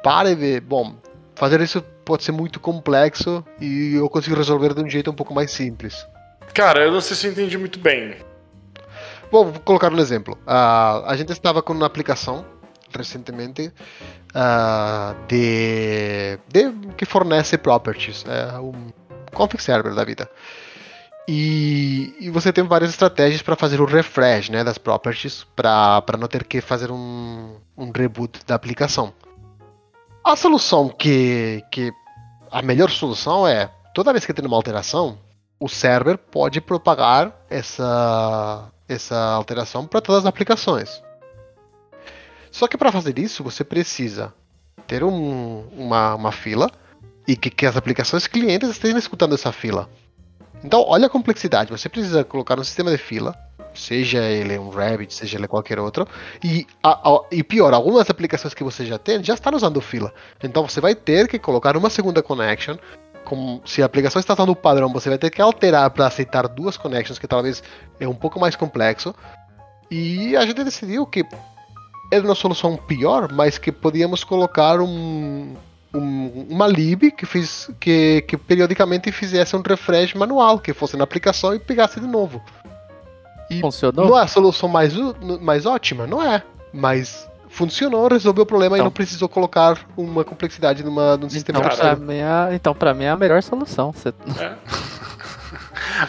[0.00, 0.94] para e vê, bom,
[1.34, 5.34] fazer isso pode ser muito complexo e eu consigo resolver de um jeito um pouco
[5.34, 6.06] mais simples.
[6.54, 8.14] Cara, eu não sei se eu entendi muito bem.
[9.28, 10.38] Bom, vou colocar um exemplo.
[10.46, 12.46] Uh, a gente estava com uma aplicação
[12.94, 13.72] recentemente
[14.34, 18.92] uh, de, de, que fornece properties, é um
[19.32, 20.30] config server da vida.
[21.28, 26.26] E, e, você tem várias estratégias para fazer o refresh né, das properties para não
[26.26, 29.12] ter que fazer um, um reboot da aplicação.
[30.24, 31.92] A solução que, que.
[32.50, 35.18] A melhor solução é: toda vez que tem uma alteração,
[35.60, 41.02] o server pode propagar essa, essa alteração para todas as aplicações.
[42.52, 44.32] Só que para fazer isso, você precisa
[44.86, 46.70] ter um, uma, uma fila
[47.26, 49.90] e que, que as aplicações clientes estejam escutando essa fila.
[50.62, 51.72] Então, olha a complexidade.
[51.72, 53.36] Você precisa colocar um sistema de fila
[53.74, 56.06] seja ele um Rabbit, seja ele qualquer outro.
[56.42, 60.12] E, a, a, e pior, algumas aplicações que você já tem já estão usando fila.
[60.42, 62.76] Então você vai ter que colocar uma segunda connection.
[63.24, 66.48] Como, se a aplicação está usando o padrão, você vai ter que alterar para aceitar
[66.48, 67.62] duas connections, que talvez
[68.00, 69.14] é um pouco mais complexo.
[69.90, 71.24] E a gente decidiu que
[72.12, 75.56] era uma solução pior, mas que podíamos colocar um,
[75.94, 81.04] um, uma lib que, fiz, que, que periodicamente fizesse um refresh manual, que fosse na
[81.04, 82.42] aplicação e pegasse de novo.
[83.50, 84.06] E funcionou?
[84.06, 84.92] Não é a solução mais,
[85.40, 86.06] mais ótima?
[86.06, 86.42] Não é.
[86.70, 91.60] Mas funcionou, resolveu o problema então, e não precisou colocar uma complexidade numa, num sistema
[91.60, 93.90] então, pra mim é, então, pra mim é a melhor solução.
[93.92, 94.10] Você...
[94.38, 94.52] É.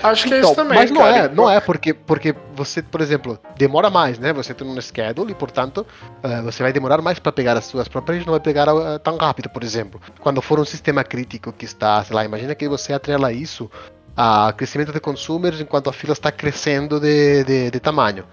[0.04, 0.78] Acho que então, é isso também.
[0.78, 1.18] Mas não cara.
[1.18, 4.34] é, não é porque, porque você, por exemplo, demora mais, né?
[4.34, 5.86] Você tem um schedule e, portanto,
[6.24, 9.18] uh, você vai demorar mais para pegar as suas propriedades, não vai pegar uh, tão
[9.18, 10.02] rápido, por exemplo.
[10.20, 13.70] Quando for um sistema crítico que está, sei lá, imagina que você atrela isso
[14.16, 18.26] a crescimento de consumers enquanto a fila está crescendo de, de, de tamanho.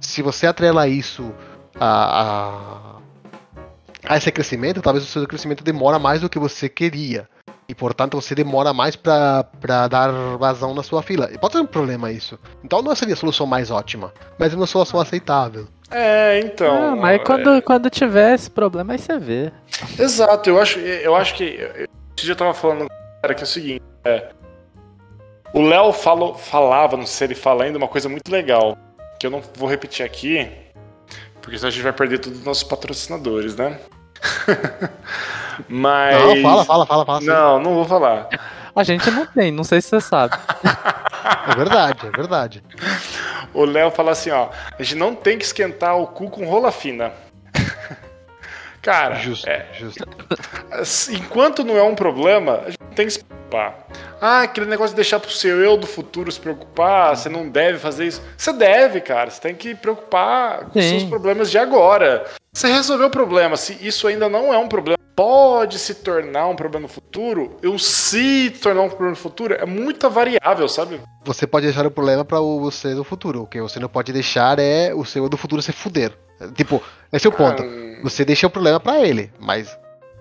[0.00, 1.32] Se você atrela isso
[1.78, 2.98] a,
[4.08, 7.28] a, a esse crescimento, talvez o seu crescimento demora mais do que você queria
[7.68, 9.46] e portanto você demora mais para
[9.88, 11.30] dar vazão na sua fila.
[11.32, 12.38] E pode ser um problema isso.
[12.64, 15.66] Então não seria a solução mais ótima, mas é uma solução aceitável.
[15.90, 16.92] É, então.
[16.92, 17.24] Ah, mas é...
[17.24, 19.52] quando, quando tiver esse problema, aí você vê.
[19.98, 21.44] Exato, eu acho, eu acho que.
[21.44, 22.88] Esse dia eu tava falando
[23.22, 23.82] cara, que é o seguinte.
[24.04, 24.30] É,
[25.54, 28.76] o Léo falava, não sei se ele fala ainda, uma coisa muito legal.
[29.18, 30.50] Que eu não vou repetir aqui,
[31.40, 33.78] porque senão a gente vai perder todos os nossos patrocinadores, né?
[35.68, 36.14] Mas.
[36.20, 37.20] Não, fala, fala, fala, fala.
[37.20, 38.28] Não, não vou falar.
[38.74, 40.36] A gente não tem, não sei se você sabe.
[41.48, 42.64] É verdade, é verdade.
[43.54, 46.72] O Léo fala assim, ó, a gente não tem que esquentar o cu com rola
[46.72, 47.12] fina.
[48.82, 50.04] Cara, justo, é, justo.
[51.12, 53.86] Enquanto não é um problema, a gente tem que se preocupar.
[54.20, 57.78] Ah, aquele negócio de deixar pro seu eu do futuro se preocupar, você não deve
[57.78, 58.22] fazer isso.
[58.36, 59.30] Você deve, cara.
[59.30, 62.24] Você tem que preocupar com os seus problemas de agora.
[62.54, 63.56] Você resolveu o problema.
[63.56, 67.56] Se isso ainda não é um problema, pode se tornar um problema no futuro.
[67.62, 71.00] Eu se tornar um problema no futuro é muita variável, sabe?
[71.24, 73.42] Você pode deixar o problema para você do futuro.
[73.42, 76.12] O que você não pode deixar é o seu do futuro se fuder.
[76.54, 77.62] Tipo, esse é o ponto.
[77.62, 79.74] Ah, você deixa o problema para ele, mas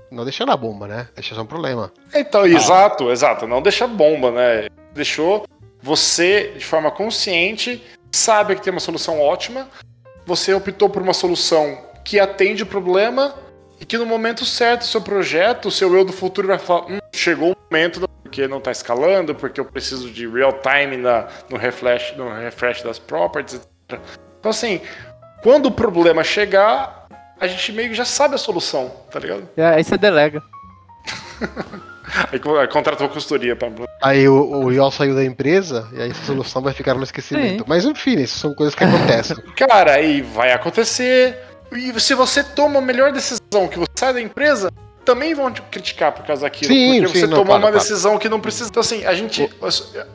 [0.09, 1.09] não deixa na bomba, né?
[1.13, 1.91] Deixa só um problema.
[2.13, 2.49] Então, ah.
[2.49, 3.45] exato, exato.
[3.45, 4.67] Não deixa bomba, né?
[4.93, 5.45] Deixou
[5.81, 9.67] você, de forma consciente, sabe que tem uma solução ótima.
[10.25, 13.33] Você optou por uma solução que atende o problema
[13.79, 16.85] e que no momento certo, o seu projeto, o seu eu do futuro vai falar:
[16.85, 21.27] hum, chegou o momento porque não está escalando, porque eu preciso de real time na,
[21.49, 23.99] no, refresh, no refresh das properties, etc.
[24.39, 24.79] Então, assim,
[25.43, 27.07] quando o problema chegar,
[27.39, 29.49] a gente meio que já sabe a solução, tá ligado?
[29.57, 30.41] É, aí você delega.
[32.31, 33.69] aí contrata uma consultoria pra.
[34.01, 37.63] Aí o, o Iol saiu da empresa e aí a solução vai ficar no esquecimento.
[37.63, 37.65] Sim.
[37.67, 39.35] Mas enfim, isso são coisas que acontecem.
[39.57, 41.50] Cara, aí vai acontecer.
[41.71, 44.71] E se você toma a melhor decisão que você sai da empresa,
[45.05, 46.73] também vão te criticar por causa daquilo.
[46.73, 47.79] Sim, porque sim, você não, tomou claro, uma claro.
[47.79, 48.69] decisão que não precisa.
[48.69, 49.49] Então, assim, a gente.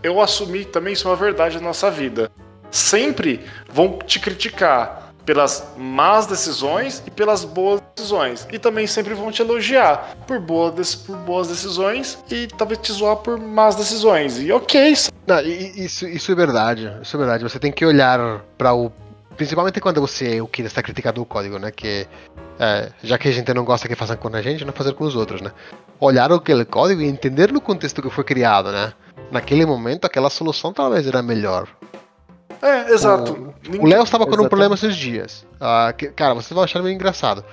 [0.03, 2.31] Eu assumi também isso é uma verdade na nossa vida.
[2.71, 8.47] Sempre vão te criticar pelas más decisões e pelas boas decisões.
[8.53, 13.17] E também sempre vão te elogiar por boas, por boas decisões e talvez te zoar
[13.17, 14.39] por más decisões.
[14.41, 14.95] E ok.
[15.27, 16.93] Não, isso, isso é verdade.
[17.03, 17.43] Isso é verdade.
[17.43, 18.93] Você tem que olhar para o.
[19.37, 21.71] Principalmente quando você o que está criticando o código, né?
[21.71, 22.07] Que
[22.59, 25.05] é, já que a gente não gosta que façam com a gente, não fazer com
[25.05, 25.53] os outros, né?
[26.01, 28.93] Olhar aquele código e entender no contexto que foi criado, né?
[29.31, 31.69] Naquele momento, aquela solução talvez era melhor.
[32.63, 33.55] É, exato.
[33.79, 35.47] O Léo estava com um problema esses dias.
[35.57, 37.45] Uh, que, cara, vocês vão achar meio engraçado.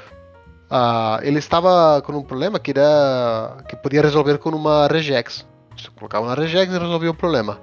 [0.71, 5.45] Uh, ele estava com um problema que era que podia resolver com uma regex.
[5.77, 7.59] Você colocava na regex e resolvia o problema.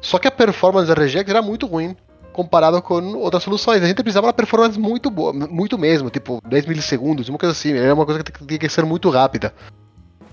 [0.00, 1.96] Só que a performance da regex era muito ruim
[2.32, 3.82] comparado com outras soluções.
[3.82, 7.52] A gente precisava de uma performance muito boa, muito mesmo, tipo 10 milissegundos, uma coisa
[7.52, 7.72] assim.
[7.72, 9.54] Era uma coisa que tinha que ser muito rápida.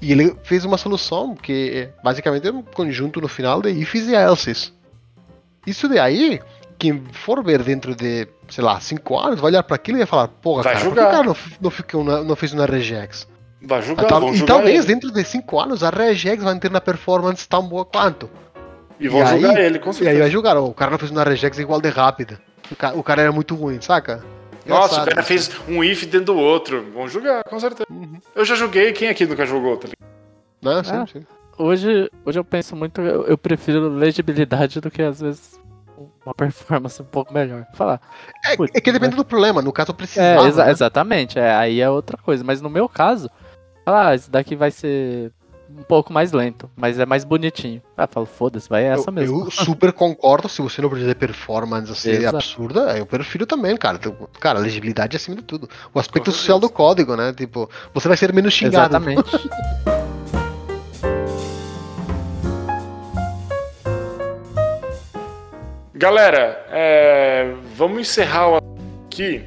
[0.01, 4.15] E ele fez uma solução que basicamente é um conjunto no final de ifs e
[4.15, 4.73] elses.
[5.67, 6.39] Isso daí,
[6.77, 10.07] quem for ver dentro de, sei lá, 5 anos, vai olhar para aquilo e vai
[10.07, 11.03] falar, porra, vai cara, julgar.
[11.03, 13.27] por que cara não, não, ficou não fez uma regex?
[13.61, 14.93] Vai julgar, Tal, E talvez ele.
[14.93, 18.29] dentro de 5 anos a regex vai ter uma performance tão boa quanto.
[18.99, 20.11] E vão e julgar aí, ele, com certeza.
[20.11, 22.39] E aí vai julgar, o cara não fez uma regex igual de rápida.
[22.71, 24.23] O cara, o cara era muito ruim, saca?
[24.65, 25.03] Nossa, Engraçado.
[25.03, 26.85] o cara fez um if dentro do outro.
[26.93, 27.87] Vão julgar, com certeza.
[27.89, 28.19] Uhum.
[28.35, 30.09] Eu já joguei, quem aqui nunca jogou, tá ligado?
[30.61, 31.25] Não, sim, ah, sim.
[31.57, 35.59] Hoje, hoje eu penso muito, eu, eu prefiro legibilidade do que às vezes
[36.25, 37.65] uma performance um pouco melhor.
[37.73, 37.99] Falar.
[38.45, 40.45] É, é que depende do problema, no caso eu precisava.
[40.45, 40.71] É, exa né?
[40.71, 42.43] Exatamente, é, aí é outra coisa.
[42.43, 43.29] Mas no meu caso,
[43.83, 45.31] falar, ah, esse daqui vai ser
[45.77, 47.81] um pouco mais lento, mas é mais bonitinho.
[47.95, 49.45] Ah, falo, foda-se, vai essa eu, mesmo.
[49.45, 52.37] Eu super concordo, se você não precisa de performance assim, Exato.
[52.37, 53.99] absurda, eu prefiro também, cara.
[54.39, 55.69] Cara, legibilidade é acima de tudo.
[55.93, 57.33] O aspecto social do código, né?
[57.33, 58.95] Tipo, você vai ser menos xingado.
[58.95, 59.29] Exatamente.
[65.93, 68.61] Galera, é, vamos encerrar
[69.05, 69.43] aqui.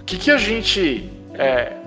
[0.00, 1.10] O que, que a gente.
[1.34, 1.83] É,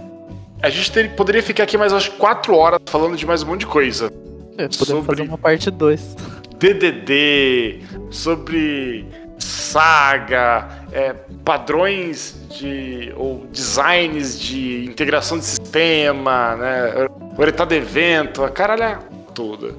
[0.62, 3.62] a gente ter, poderia ficar aqui mais umas 4 horas falando de mais um monte
[3.62, 4.12] de coisa.
[4.58, 6.16] É, podemos sobre fazer uma parte 2.
[6.58, 9.05] DDD, sobre
[9.38, 11.14] saga, é,
[11.45, 18.99] padrões de ou designs de integração de sistema, né, orientado evento, a caralho
[19.36, 19.76] toda.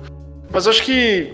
[0.50, 1.32] Mas eu acho que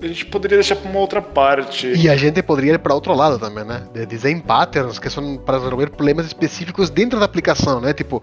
[0.00, 1.88] a gente poderia deixar para uma outra parte.
[1.88, 3.82] E a gente poderia ir para outro lado também, né?
[3.92, 7.92] De design patterns, que são para resolver problemas específicos dentro da aplicação, né?
[7.92, 8.22] Tipo,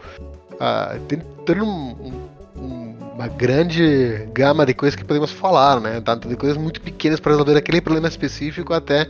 [1.08, 2.14] tem, tem um,
[2.56, 6.02] um, uma grande gama de coisas que podemos falar, né?
[6.02, 9.08] Tanto de coisas muito pequenas para resolver aquele problema específico até,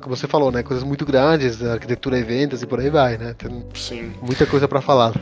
[0.00, 0.62] como você falou, né?
[0.62, 3.34] Coisas muito grandes, arquitetura, eventos e por aí vai, né?
[3.36, 4.12] Tem Sim.
[4.22, 5.14] muita coisa para falar.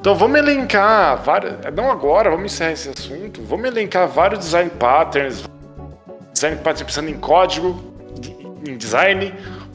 [0.00, 1.54] Então vamos elencar várias.
[1.76, 3.40] Não agora, vamos encerrar esse assunto.
[3.42, 5.44] Vamos elencar vários design patterns,
[6.32, 7.80] design patterns pensando em código,
[8.66, 9.32] em design.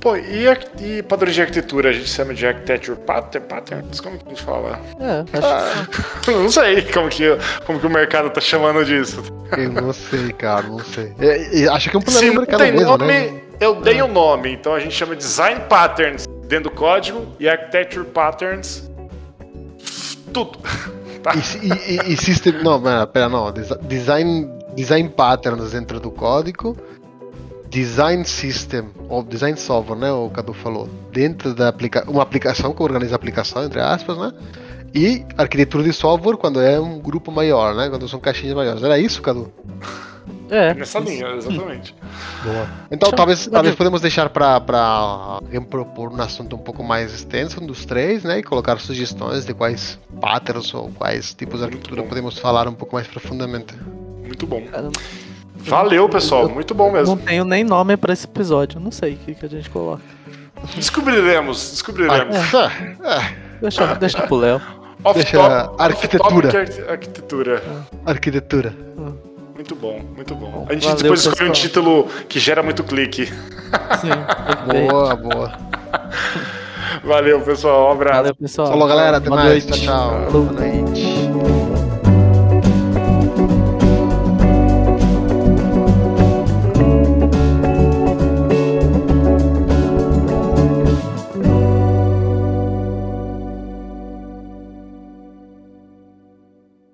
[0.08, 0.48] Pô, e,
[0.80, 1.90] e padrões de arquitetura?
[1.90, 4.00] A gente chama de architecture pattern, patterns?
[4.00, 4.80] Como que a gente fala?
[5.02, 6.32] É, acho que...
[6.32, 7.26] não sei como que,
[7.66, 9.22] como que o mercado tá chamando disso.
[9.58, 11.14] Eu não sei, cara, não sei.
[11.20, 13.42] É, acho que é um problema do mercado tem mesmo, nome, né?
[13.60, 17.50] Eu dei o um nome, então a gente chama design patterns dentro do código e
[17.50, 18.90] architecture patterns
[20.32, 20.58] tudo.
[21.24, 21.34] Tá?
[21.34, 22.64] E, e, e system.
[22.64, 23.52] Não, pera, não.
[23.82, 26.78] Design, design patterns dentro do código.
[27.70, 30.12] Design system, ou design software, né?
[30.12, 30.90] O Cadu falou.
[31.12, 34.34] Dentro da aplica uma aplicação que organiza a aplicação, entre aspas, né?
[34.94, 37.90] E arquitetura de software quando é um grupo maior, né?
[37.90, 38.82] Quando são caixinhas maiores.
[38.82, 39.52] Era isso, Cadu?
[40.50, 40.74] É.
[40.74, 41.94] Nessa linha, exatamente.
[42.44, 42.70] Boa.
[42.90, 47.86] Então, talvez, talvez podemos deixar para alguém propor um assunto um pouco mais extenso dos
[47.86, 48.40] três, né?
[48.40, 52.96] E colocar sugestões de quais patterns ou quais tipos de arquitetura podemos falar um pouco
[52.96, 53.76] mais profundamente.
[54.24, 54.62] Muito bom.
[55.60, 56.50] Valeu, pessoal.
[56.50, 57.16] Muito bom mesmo.
[57.16, 58.80] Não tenho nem nome para esse episódio.
[58.80, 60.04] Não sei o que, que a gente coloca.
[60.76, 62.36] Descobriremos, descobriremos.
[62.54, 62.72] Ah,
[63.04, 63.18] é.
[63.18, 63.36] É.
[63.62, 64.62] Deixa, deixa pro Léo.
[65.14, 66.66] Deixa arquitetura.
[66.90, 67.64] Arquitetura.
[68.06, 68.76] Arquitetura.
[69.54, 70.66] Muito bom, muito bom.
[70.70, 73.26] A gente Valeu, depois escolhe um título que gera muito clique.
[73.26, 74.10] Sim,
[74.90, 75.58] boa, boa.
[77.04, 77.90] Valeu, pessoal.
[77.90, 78.18] Um abraço.
[78.18, 78.68] Valeu, pessoal.
[78.68, 79.18] Falou, galera.
[79.18, 79.66] Até Boa mais.
[79.66, 79.84] Noite.
[79.84, 80.32] Tchau, tchau.
[80.32, 81.27] Boa noite.